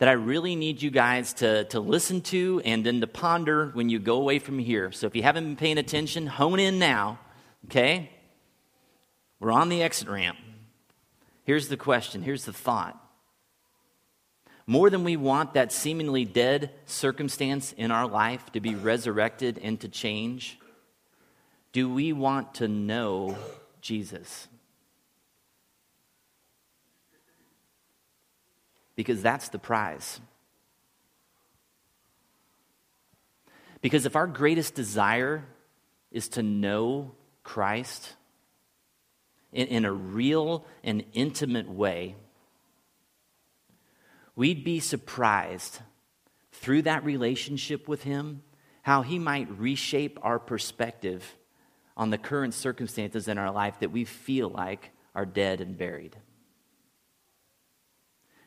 that 0.00 0.08
I 0.08 0.12
really 0.12 0.56
need 0.56 0.80
you 0.80 0.90
guys 0.90 1.34
to, 1.34 1.64
to 1.64 1.78
listen 1.78 2.22
to 2.22 2.62
and 2.64 2.84
then 2.86 3.02
to 3.02 3.06
ponder 3.06 3.66
when 3.74 3.90
you 3.90 3.98
go 3.98 4.16
away 4.16 4.38
from 4.38 4.58
here. 4.58 4.90
So 4.92 5.06
if 5.06 5.14
you 5.14 5.22
haven't 5.22 5.44
been 5.44 5.56
paying 5.56 5.76
attention, 5.76 6.26
hone 6.26 6.58
in 6.58 6.78
now, 6.78 7.18
okay? 7.66 8.08
We're 9.40 9.52
on 9.52 9.68
the 9.68 9.82
exit 9.82 10.08
ramp. 10.08 10.38
Here's 11.44 11.68
the 11.68 11.76
question, 11.76 12.22
here's 12.22 12.46
the 12.46 12.52
thought. 12.52 12.98
More 14.66 14.88
than 14.88 15.04
we 15.04 15.18
want 15.18 15.52
that 15.52 15.70
seemingly 15.70 16.24
dead 16.24 16.70
circumstance 16.86 17.74
in 17.74 17.90
our 17.90 18.06
life 18.06 18.50
to 18.52 18.60
be 18.60 18.74
resurrected 18.74 19.60
and 19.62 19.78
to 19.80 19.88
change, 19.88 20.58
do 21.72 21.92
we 21.92 22.14
want 22.14 22.54
to 22.54 22.68
know 22.68 23.36
Jesus? 23.82 24.48
Because 29.00 29.22
that's 29.22 29.48
the 29.48 29.58
prize. 29.58 30.20
Because 33.80 34.04
if 34.04 34.14
our 34.14 34.26
greatest 34.26 34.74
desire 34.74 35.46
is 36.12 36.28
to 36.28 36.42
know 36.42 37.12
Christ 37.42 38.12
in, 39.54 39.68
in, 39.68 39.84
a 39.86 39.92
real 39.92 40.66
and 40.84 41.02
intimate 41.14 41.66
way, 41.66 42.14
we'd 44.36 44.64
be 44.64 44.80
surprised 44.80 45.78
through 46.52 46.82
that 46.82 47.02
relationship 47.02 47.88
with 47.88 48.02
Him 48.02 48.42
how 48.82 49.00
He 49.00 49.18
might 49.18 49.48
reshape 49.58 50.18
our 50.20 50.38
perspective 50.38 51.36
on 51.96 52.10
the 52.10 52.18
current 52.18 52.52
circumstances 52.52 53.28
in 53.28 53.38
our 53.38 53.50
life 53.50 53.80
that 53.80 53.92
we 53.92 54.04
feel 54.04 54.50
like 54.50 54.90
are 55.14 55.24
dead 55.24 55.62
and 55.62 55.78
buried. 55.78 56.18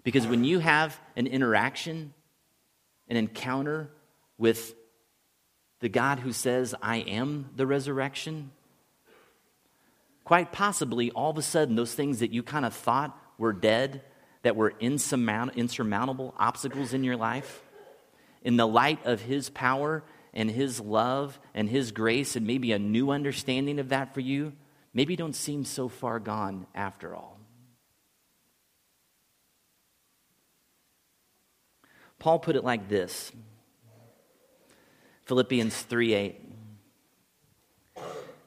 Because 0.03 0.27
when 0.27 0.43
you 0.43 0.59
have 0.59 0.99
an 1.15 1.27
interaction, 1.27 2.13
an 3.07 3.17
encounter 3.17 3.89
with 4.37 4.75
the 5.79 5.89
God 5.89 6.19
who 6.19 6.31
says, 6.31 6.75
I 6.81 6.97
am 6.97 7.49
the 7.55 7.67
resurrection, 7.67 8.51
quite 10.23 10.51
possibly 10.51 11.11
all 11.11 11.31
of 11.31 11.37
a 11.37 11.41
sudden 11.41 11.75
those 11.75 11.93
things 11.93 12.19
that 12.19 12.31
you 12.31 12.43
kind 12.43 12.65
of 12.65 12.73
thought 12.73 13.17
were 13.37 13.53
dead, 13.53 14.01
that 14.43 14.55
were 14.55 14.73
insurmount- 14.79 15.55
insurmountable 15.55 16.33
obstacles 16.37 16.93
in 16.93 17.03
your 17.03 17.17
life, 17.17 17.61
in 18.43 18.57
the 18.57 18.67
light 18.67 19.05
of 19.05 19.21
His 19.21 19.49
power 19.49 20.03
and 20.33 20.49
His 20.49 20.79
love 20.79 21.39
and 21.53 21.69
His 21.69 21.91
grace, 21.91 22.35
and 22.35 22.45
maybe 22.45 22.71
a 22.71 22.79
new 22.79 23.11
understanding 23.11 23.79
of 23.79 23.89
that 23.89 24.13
for 24.13 24.19
you, 24.19 24.53
maybe 24.93 25.15
don't 25.15 25.35
seem 25.35 25.63
so 25.63 25.87
far 25.87 26.19
gone 26.19 26.67
after 26.75 27.15
all. 27.15 27.32
Paul 32.23 32.39
put 32.39 32.55
it 32.55 32.63
like 32.63 32.87
this 32.87 33.33
Philippians 35.25 35.75
3 35.75 36.13
8. 36.13 36.41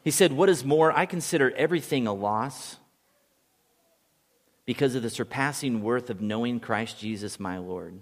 He 0.03 0.11
said, 0.11 0.33
What 0.33 0.49
is 0.49 0.65
more, 0.65 0.91
I 0.93 1.05
consider 1.05 1.51
everything 1.51 2.07
a 2.07 2.15
loss 2.15 2.77
because 4.65 4.95
of 4.95 5.03
the 5.03 5.11
surpassing 5.11 5.83
worth 5.83 6.09
of 6.09 6.23
knowing 6.23 6.59
Christ 6.59 6.99
Jesus 6.99 7.39
my 7.39 7.59
Lord, 7.59 8.01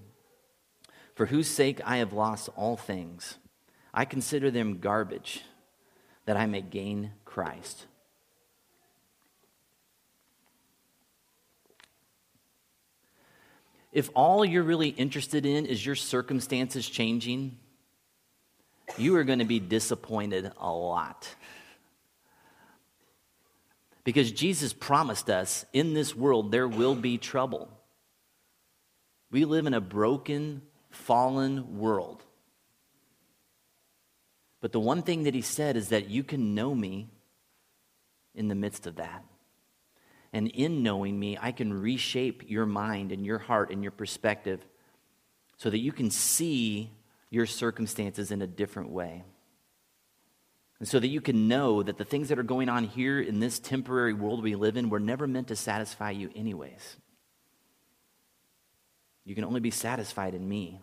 for 1.17 1.27
whose 1.27 1.49
sake 1.49 1.81
I 1.85 1.97
have 1.97 2.13
lost 2.13 2.51
all 2.55 2.77
things. 2.77 3.39
I 3.93 4.05
consider 4.05 4.53
them 4.53 4.79
garbage 4.79 5.43
that 6.25 6.37
I 6.37 6.47
may 6.47 6.61
gain 6.61 7.15
Christ 7.25 7.87
If 13.95 14.11
all 14.13 14.45
you're 14.45 14.65
really 14.65 14.89
interested 14.89 15.47
in 15.47 15.67
is 15.67 15.87
your 15.87 15.95
circumstances 15.95 16.87
changing, 16.87 17.57
you 18.99 19.15
are 19.17 19.23
going 19.23 19.39
to 19.39 19.45
be 19.45 19.61
disappointed 19.61 20.51
a 20.59 20.71
lot. 20.71 21.33
Because 24.03 24.33
Jesus 24.33 24.73
promised 24.73 25.31
us 25.31 25.65
in 25.73 25.95
this 25.95 26.15
world 26.15 26.51
there 26.51 26.67
will 26.67 26.97
be 26.97 27.19
trouble. 27.19 27.71
We 29.31 29.45
live 29.45 29.67
in 29.67 29.75
a 29.75 29.81
broken, 29.81 30.63
fallen 30.91 31.79
world. 31.79 32.21
But 34.61 34.73
the 34.73 34.81
one 34.81 35.03
thing 35.03 35.23
that 35.23 35.35
he 35.35 35.41
said 35.41 35.77
is 35.77 35.91
that 35.91 36.11
you 36.11 36.25
can 36.25 36.57
know 36.57 36.75
me 36.75 37.11
in 38.35 38.49
the 38.49 38.55
midst 38.57 38.89
of 38.89 38.97
that. 38.97 39.25
And 40.35 40.49
in 40.49 40.83
knowing 40.83 41.19
me, 41.19 41.39
I 41.41 41.53
can 41.53 41.73
reshape 41.73 42.51
your 42.51 42.67
mind 42.67 43.13
and 43.13 43.25
your 43.25 43.39
heart 43.39 43.71
and 43.71 43.85
your 43.85 43.93
perspective 43.93 44.61
so 45.57 45.71
that 45.71 45.79
you 45.79 45.93
can 45.93 46.11
see 46.11 46.91
your 47.31 47.47
circumstances 47.47 48.33
in 48.33 48.43
a 48.43 48.47
different 48.47 48.91
way. 48.91 49.23
And 50.81 50.89
so 50.89 50.99
that 50.99 51.07
you 51.07 51.21
can 51.21 51.47
know 51.47 51.85
that 51.85 51.99
the 51.99 52.05
things 52.05 52.31
that 52.31 52.39
are 52.41 52.43
going 52.43 52.69
on 52.69 52.83
here 52.83 53.21
in 53.21 53.39
this 53.39 53.61
temporary 53.61 54.13
world 54.13 54.43
we 54.43 54.57
live 54.57 54.77
in 54.77 54.91
were 54.91 54.99
never 54.99 55.29
meant 55.29 55.49
to 55.49 55.57
satisfy 55.57 56.11
you, 56.11 56.31
anyways. 56.35 56.97
You 59.25 59.37
can 59.37 59.45
only 59.45 59.61
be 59.61 59.71
satisfied 59.71 60.35
in 60.35 60.47
me. 60.49 60.81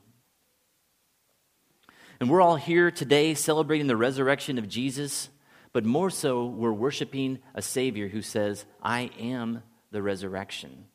And 2.22 2.30
we're 2.30 2.42
all 2.42 2.56
here 2.56 2.90
today 2.90 3.34
celebrating 3.34 3.88
the 3.88 3.98
resurrection 3.98 4.58
of 4.58 4.70
Jesus 4.70 5.28
but 5.74 5.86
more 5.86 6.10
so, 6.10 6.46
we're 6.46 6.74
worshiping 6.74 7.40
a 7.56 7.62
Savior 7.62 8.08
who 8.08 8.22
says, 8.22 8.66
I 8.84 9.10
am 9.20 9.64
the 9.92 10.02
resurrection. 10.02 10.86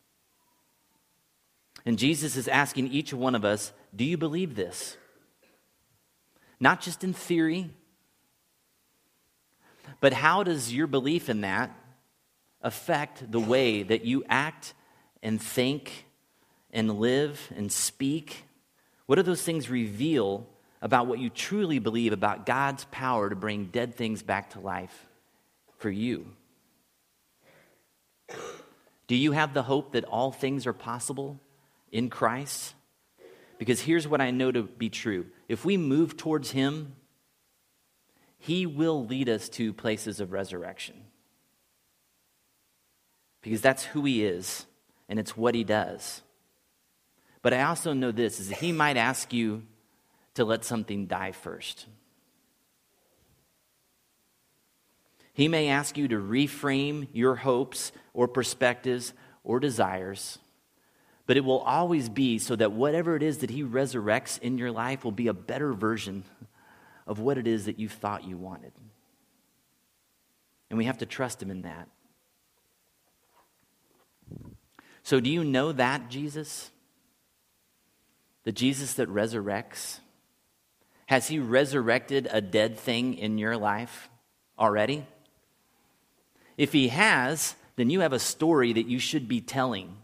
And 1.87 1.99
Jesus 1.99 2.37
is 2.37 2.49
asking 2.49 2.89
each 2.89 3.15
one 3.15 3.35
of 3.35 3.45
us, 3.45 3.73
Do 3.95 4.05
you 4.05 4.19
believe 4.19 4.55
this? 4.55 4.97
Not 6.59 6.81
just 6.81 7.05
in 7.05 7.13
theory, 7.13 7.71
but 10.01 10.13
how 10.13 10.43
does 10.43 10.73
your 10.73 10.87
belief 10.87 11.29
in 11.29 11.43
that 11.43 11.71
affect 12.61 13.31
the 13.31 13.41
way 13.41 13.83
that 13.83 14.05
you 14.05 14.25
act 14.29 14.75
and 15.23 15.41
think 15.41 16.07
and 16.71 16.99
live 16.99 17.53
and 17.57 17.71
speak? 17.71 18.45
What 19.07 19.17
do 19.17 19.23
those 19.23 19.43
things 19.43 19.71
reveal 19.71 20.47
about 20.83 21.07
what 21.07 21.19
you 21.19 21.31
truly 21.31 21.79
believe 21.79 22.13
about 22.13 22.47
God's 22.47 22.85
power 22.87 23.29
to 23.31 23.37
bring 23.37 23.67
dead 23.67 23.95
things 23.95 24.23
back 24.23 24.51
to 24.51 24.61
life 24.61 25.07
for 25.79 25.91
you? 25.91 26.27
Do 29.07 29.15
you 29.15 29.33
have 29.33 29.55
the 29.55 29.63
hope 29.63 29.93
that 29.93 30.05
all 30.05 30.33
things 30.33 30.67
are 30.67 30.73
possible 30.73 31.39
in 31.93 32.11
Christ? 32.11 32.75
Because 33.59 33.81
here's 33.81 34.07
what 34.07 34.21
I 34.21 34.31
know 34.31 34.53
to 34.53 34.63
be 34.63 34.89
true 34.89 35.27
if 35.49 35.65
we 35.65 35.77
move 35.77 36.17
towards 36.17 36.51
Him, 36.51 36.95
He 38.39 38.67
will 38.67 39.07
lead 39.07 39.29
us 39.29 39.49
to 39.51 39.73
places 39.73 40.21
of 40.21 40.33
resurrection. 40.33 40.97
Because 43.43 43.61
that's 43.61 43.85
who 43.85 44.05
He 44.05 44.25
is, 44.25 44.67
and 45.09 45.19
it's 45.19 45.37
what 45.37 45.55
He 45.55 45.65
does. 45.65 46.23
But 47.43 47.55
I 47.55 47.63
also 47.63 47.93
know 47.93 48.11
this 48.11 48.41
is 48.41 48.49
that 48.49 48.59
He 48.59 48.73
might 48.73 48.97
ask 48.97 49.33
you 49.33 49.63
to 50.37 50.45
let 50.45 50.65
something 50.65 51.07
die 51.07 51.33
first. 51.33 51.87
He 55.33 55.49
may 55.49 55.69
ask 55.69 55.99
you 55.99 56.09
to 56.09 56.17
reframe 56.17 57.09
your 57.13 57.35
hopes 57.35 57.93
or 58.15 58.27
perspectives 58.27 59.13
or 59.45 59.61
desires, 59.61 60.39
but 61.27 61.37
it 61.37 61.45
will 61.45 61.61
always 61.61 62.09
be 62.09 62.39
so 62.39 62.57
that 62.57 62.73
whatever 62.73 63.17
it 63.17 63.23
is 63.23 63.39
that 63.39 63.51
He 63.51 63.63
resurrects 63.63 64.39
in 64.41 64.57
your 64.57 64.73
life 64.73 65.05
will 65.05 65.13
be 65.13 65.29
a 65.29 65.35
better 65.35 65.75
version 65.75 66.25
of 67.07 67.19
what 67.19 67.37
it 67.37 67.47
is 67.47 67.67
that 67.67 67.79
you 67.79 67.89
thought 67.89 68.25
you 68.25 68.37
wanted. 68.37 68.73
And 70.71 70.79
we 70.79 70.87
have 70.87 70.99
to 70.99 71.07
trust 71.07 71.43
Him 71.43 71.51
in 71.51 71.63
that. 71.63 71.89
So, 75.03 75.21
do 75.21 75.31
you 75.31 75.45
know 75.45 75.73
that 75.73 76.09
Jesus? 76.09 76.71
The 78.45 78.53
Jesus 78.53 78.95
that 78.95 79.09
resurrects? 79.09 80.01
Has 81.07 81.29
He 81.29 81.39
resurrected 81.39 82.29
a 82.31 82.41
dead 82.41 82.79
thing 82.79 83.15
in 83.15 83.39
your 83.39 83.57
life 83.57 84.09
already? 84.59 85.07
If 86.57 86.73
He 86.73 86.89
has, 86.89 87.55
then 87.77 87.91
you 87.91 88.01
have 88.01 88.13
a 88.13 88.19
story 88.19 88.73
that 88.73 88.87
you 88.87 88.99
should 88.99 89.29
be 89.29 89.41
telling, 89.41 89.97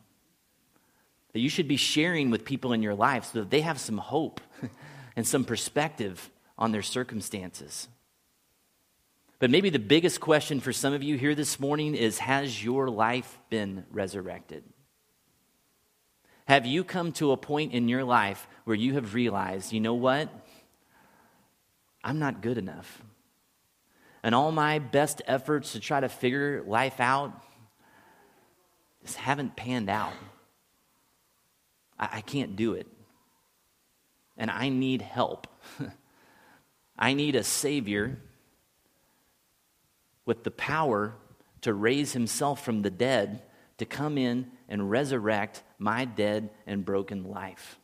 that 1.33 1.41
you 1.41 1.49
should 1.49 1.69
be 1.69 1.77
sharing 1.77 2.31
with 2.31 2.45
people 2.45 2.73
in 2.73 2.83
your 2.83 2.95
life 2.95 3.27
so 3.33 3.41
that 3.41 3.51
they 3.51 3.63
have 3.63 3.81
some 3.81 3.99
hope 3.99 4.41
and 5.17 5.27
some 5.27 5.45
perspective 5.45 6.31
on 6.59 6.73
their 6.73 6.83
circumstances. 6.83 7.89
But 9.39 9.51
maybe 9.51 9.71
the 9.71 9.81
biggest 9.81 10.21
question 10.21 10.61
for 10.61 10.73
some 10.73 10.93
of 10.93 11.03
you 11.03 11.19
here 11.19 11.35
this 11.35 11.59
morning 11.59 11.97
is 11.97 12.19
Has 12.21 12.63
your 12.63 12.89
life 12.89 13.41
been 13.51 13.85
resurrected? 13.91 14.63
Have 16.47 16.67
you 16.67 16.85
come 16.85 17.13
to 17.13 17.33
a 17.33 17.37
point 17.37 17.73
in 17.73 17.89
your 17.89 18.05
life 18.05 18.47
where 18.65 18.77
you 18.77 18.95
have 18.95 19.15
realized, 19.15 19.73
you 19.73 19.81
know 19.81 19.95
what? 19.95 20.29
I'm 22.05 22.19
not 22.19 22.43
good 22.43 22.59
enough. 22.59 23.03
And 24.23 24.35
all 24.35 24.53
my 24.53 24.79
best 24.79 25.23
efforts 25.27 25.73
to 25.73 25.81
try 25.81 26.01
to 26.01 26.09
figure 26.09 26.63
life 26.67 27.01
out 27.01 27.33
just 29.05 29.17
haven't 29.17 29.57
panned 29.57 29.91
out. 29.91 30.13
I, 31.99 32.09
I 32.13 32.21
can't 32.21 32.57
do 32.57 32.75
it. 32.75 32.87
And 34.37 34.51
I 34.51 34.69
need 34.69 35.03
help. 35.03 35.47
I 36.99 37.15
need 37.15 37.37
a 37.37 37.43
Savior 37.43 38.19
with 40.25 40.45
the 40.45 40.51
power 40.51 41.15
to 41.63 41.75
raise 41.75 42.13
himself 42.13 42.65
from 42.65 42.83
the 42.83 42.91
dead 42.91 43.43
to 43.79 43.85
come 43.85 44.19
in 44.19 44.51
and 44.69 44.91
resurrect 44.91 45.63
my 45.79 46.05
dead 46.05 46.51
and 46.67 46.85
broken 46.85 47.25
life. 47.25 47.79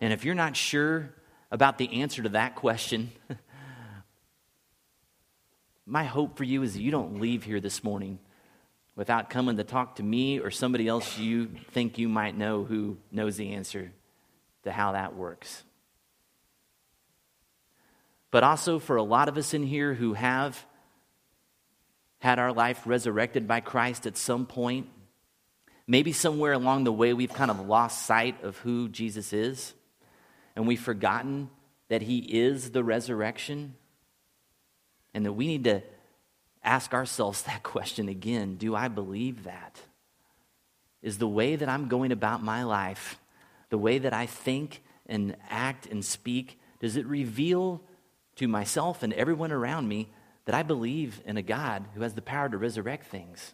And 0.00 0.12
if 0.12 0.24
you're 0.24 0.34
not 0.34 0.56
sure 0.56 1.14
about 1.52 1.76
the 1.76 2.00
answer 2.00 2.22
to 2.22 2.30
that 2.30 2.56
question, 2.56 3.12
my 5.86 6.02
hope 6.02 6.38
for 6.38 6.44
you 6.44 6.62
is 6.62 6.72
that 6.72 6.80
you 6.80 6.90
don't 6.90 7.20
leave 7.20 7.44
here 7.44 7.60
this 7.60 7.84
morning 7.84 8.18
without 8.96 9.28
coming 9.28 9.58
to 9.58 9.64
talk 9.64 9.96
to 9.96 10.02
me 10.02 10.40
or 10.40 10.50
somebody 10.50 10.88
else 10.88 11.18
you 11.18 11.50
think 11.70 11.98
you 11.98 12.08
might 12.08 12.36
know 12.36 12.64
who 12.64 12.96
knows 13.10 13.36
the 13.36 13.52
answer 13.52 13.92
to 14.64 14.72
how 14.72 14.92
that 14.92 15.14
works. 15.14 15.62
But 18.30 18.44
also 18.44 18.78
for 18.78 18.96
a 18.96 19.02
lot 19.02 19.28
of 19.28 19.36
us 19.36 19.52
in 19.52 19.62
here 19.62 19.92
who 19.92 20.14
have 20.14 20.64
had 22.20 22.38
our 22.38 22.52
life 22.52 22.80
resurrected 22.86 23.46
by 23.46 23.60
Christ 23.60 24.06
at 24.06 24.16
some 24.16 24.46
point, 24.46 24.88
maybe 25.86 26.12
somewhere 26.12 26.54
along 26.54 26.84
the 26.84 26.92
way 26.92 27.12
we've 27.12 27.32
kind 27.32 27.50
of 27.50 27.60
lost 27.68 28.06
sight 28.06 28.42
of 28.42 28.56
who 28.58 28.88
Jesus 28.88 29.34
is 29.34 29.74
and 30.54 30.66
we've 30.66 30.80
forgotten 30.80 31.50
that 31.88 32.02
he 32.02 32.18
is 32.18 32.70
the 32.70 32.84
resurrection 32.84 33.74
and 35.14 35.26
that 35.26 35.32
we 35.32 35.46
need 35.46 35.64
to 35.64 35.82
ask 36.64 36.94
ourselves 36.94 37.42
that 37.44 37.62
question 37.62 38.08
again 38.08 38.56
do 38.56 38.74
I 38.74 38.88
believe 38.88 39.44
that? 39.44 39.80
Is 41.02 41.18
the 41.18 41.28
way 41.28 41.56
that 41.56 41.68
I'm 41.68 41.88
going 41.88 42.12
about 42.12 42.44
my 42.44 42.62
life, 42.62 43.18
the 43.70 43.78
way 43.78 43.98
that 43.98 44.12
I 44.12 44.26
think 44.26 44.82
and 45.06 45.36
act 45.50 45.86
and 45.86 46.04
speak, 46.04 46.60
does 46.78 46.96
it 46.96 47.06
reveal 47.06 47.82
to 48.36 48.46
myself 48.46 49.02
and 49.02 49.12
everyone 49.12 49.50
around 49.50 49.88
me 49.88 50.08
that 50.44 50.54
I 50.54 50.62
believe 50.62 51.20
in 51.24 51.36
a 51.36 51.42
God 51.42 51.84
who 51.94 52.02
has 52.02 52.14
the 52.14 52.22
power 52.22 52.48
to 52.48 52.56
resurrect 52.56 53.06
things? 53.06 53.52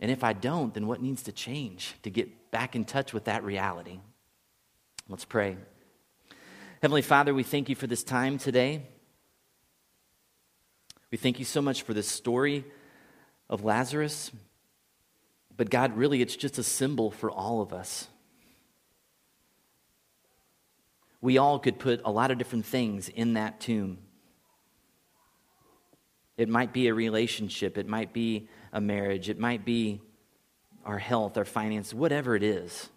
And 0.00 0.10
if 0.10 0.22
I 0.24 0.32
don't, 0.32 0.72
then 0.72 0.86
what 0.86 1.02
needs 1.02 1.22
to 1.24 1.32
change 1.32 1.94
to 2.02 2.10
get 2.10 2.50
back 2.50 2.76
in 2.76 2.84
touch 2.84 3.12
with 3.12 3.24
that 3.24 3.44
reality? 3.44 4.00
Let's 5.10 5.24
pray. 5.24 5.56
Heavenly 6.82 7.00
Father, 7.00 7.32
we 7.32 7.42
thank 7.42 7.70
you 7.70 7.74
for 7.74 7.86
this 7.86 8.04
time 8.04 8.36
today. 8.36 8.82
We 11.10 11.16
thank 11.16 11.38
you 11.38 11.46
so 11.46 11.62
much 11.62 11.80
for 11.80 11.94
this 11.94 12.06
story 12.06 12.66
of 13.48 13.64
Lazarus. 13.64 14.30
But 15.56 15.70
God, 15.70 15.96
really, 15.96 16.20
it's 16.20 16.36
just 16.36 16.58
a 16.58 16.62
symbol 16.62 17.10
for 17.10 17.30
all 17.30 17.62
of 17.62 17.72
us. 17.72 18.06
We 21.22 21.38
all 21.38 21.58
could 21.58 21.78
put 21.78 22.02
a 22.04 22.10
lot 22.10 22.30
of 22.30 22.36
different 22.36 22.66
things 22.66 23.08
in 23.08 23.32
that 23.32 23.60
tomb. 23.60 24.00
It 26.36 26.50
might 26.50 26.74
be 26.74 26.88
a 26.88 26.94
relationship, 26.94 27.78
it 27.78 27.88
might 27.88 28.12
be 28.12 28.46
a 28.74 28.80
marriage, 28.80 29.30
it 29.30 29.38
might 29.38 29.64
be 29.64 30.02
our 30.84 30.98
health, 30.98 31.38
our 31.38 31.46
finance, 31.46 31.94
whatever 31.94 32.36
it 32.36 32.42
is. 32.42 32.90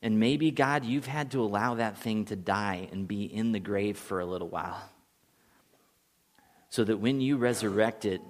And 0.00 0.20
maybe, 0.20 0.50
God, 0.50 0.84
you've 0.84 1.06
had 1.06 1.32
to 1.32 1.40
allow 1.40 1.74
that 1.74 1.98
thing 1.98 2.24
to 2.26 2.36
die 2.36 2.88
and 2.92 3.08
be 3.08 3.24
in 3.24 3.52
the 3.52 3.58
grave 3.58 3.98
for 3.98 4.20
a 4.20 4.26
little 4.26 4.48
while. 4.48 4.80
So 6.70 6.84
that 6.84 6.98
when 6.98 7.20
you 7.20 7.36
resurrect 7.36 8.04
it, 8.04 8.20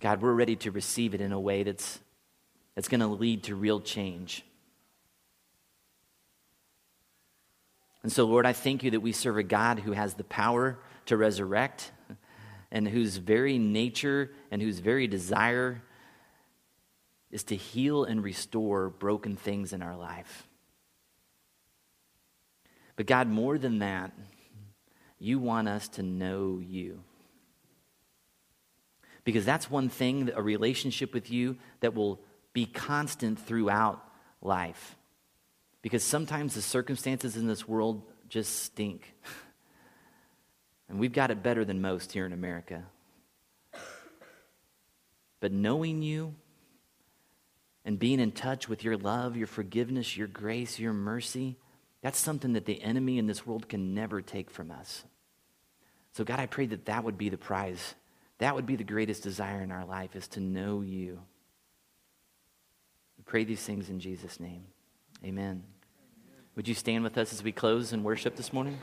God, 0.00 0.22
we're 0.22 0.32
ready 0.32 0.56
to 0.56 0.70
receive 0.70 1.14
it 1.14 1.20
in 1.20 1.30
a 1.30 1.38
way 1.38 1.62
that's, 1.62 2.00
that's 2.74 2.88
going 2.88 3.00
to 3.00 3.06
lead 3.06 3.44
to 3.44 3.54
real 3.54 3.80
change. 3.80 4.44
And 8.02 8.10
so, 8.10 8.24
Lord, 8.24 8.46
I 8.46 8.54
thank 8.54 8.82
you 8.82 8.92
that 8.92 9.00
we 9.00 9.12
serve 9.12 9.36
a 9.36 9.42
God 9.42 9.80
who 9.80 9.92
has 9.92 10.14
the 10.14 10.24
power 10.24 10.78
to 11.06 11.16
resurrect 11.16 11.92
and 12.70 12.88
whose 12.88 13.18
very 13.18 13.58
nature 13.58 14.30
and 14.50 14.62
whose 14.62 14.78
very 14.78 15.06
desire 15.06 15.82
is 17.30 17.44
to 17.44 17.56
heal 17.56 18.04
and 18.04 18.22
restore 18.22 18.90
broken 18.90 19.36
things 19.36 19.72
in 19.72 19.82
our 19.82 19.96
life. 19.96 20.48
But 22.96 23.06
God, 23.06 23.28
more 23.28 23.56
than 23.56 23.78
that, 23.78 24.12
you 25.18 25.38
want 25.38 25.68
us 25.68 25.88
to 25.88 26.02
know 26.02 26.60
you. 26.62 27.02
Because 29.24 29.44
that's 29.44 29.70
one 29.70 29.88
thing, 29.88 30.30
a 30.34 30.42
relationship 30.42 31.14
with 31.14 31.30
you 31.30 31.56
that 31.80 31.94
will 31.94 32.20
be 32.52 32.66
constant 32.66 33.38
throughout 33.38 34.02
life. 34.42 34.96
Because 35.82 36.02
sometimes 36.02 36.54
the 36.54 36.62
circumstances 36.62 37.36
in 37.36 37.46
this 37.46 37.68
world 37.68 38.02
just 38.28 38.64
stink. 38.64 39.14
And 40.90 40.98
we've 40.98 41.12
got 41.12 41.30
it 41.30 41.40
better 41.40 41.64
than 41.64 41.80
most 41.80 42.10
here 42.10 42.26
in 42.26 42.32
America. 42.32 42.82
But 45.38 45.52
knowing 45.52 46.02
you, 46.02 46.34
and 47.84 47.98
being 47.98 48.20
in 48.20 48.32
touch 48.32 48.68
with 48.68 48.84
your 48.84 48.96
love, 48.96 49.36
your 49.36 49.46
forgiveness, 49.46 50.16
your 50.16 50.26
grace, 50.26 50.78
your 50.78 50.92
mercy, 50.92 51.56
that's 52.02 52.18
something 52.18 52.54
that 52.54 52.66
the 52.66 52.82
enemy 52.82 53.18
in 53.18 53.26
this 53.26 53.46
world 53.46 53.68
can 53.68 53.94
never 53.94 54.22
take 54.22 54.50
from 54.50 54.70
us. 54.70 55.04
So, 56.12 56.24
God, 56.24 56.40
I 56.40 56.46
pray 56.46 56.66
that 56.66 56.86
that 56.86 57.04
would 57.04 57.18
be 57.18 57.28
the 57.28 57.38
prize. 57.38 57.94
That 58.38 58.54
would 58.54 58.66
be 58.66 58.76
the 58.76 58.84
greatest 58.84 59.22
desire 59.22 59.62
in 59.62 59.70
our 59.70 59.84
life 59.84 60.16
is 60.16 60.26
to 60.28 60.40
know 60.40 60.80
you. 60.80 61.20
We 63.18 63.24
pray 63.24 63.44
these 63.44 63.62
things 63.62 63.90
in 63.90 64.00
Jesus' 64.00 64.40
name. 64.40 64.64
Amen. 65.22 65.44
Amen. 65.44 65.62
Would 66.56 66.66
you 66.66 66.74
stand 66.74 67.04
with 67.04 67.18
us 67.18 67.32
as 67.32 67.42
we 67.42 67.52
close 67.52 67.92
and 67.92 68.02
worship 68.02 68.36
this 68.36 68.52
morning? 68.52 68.78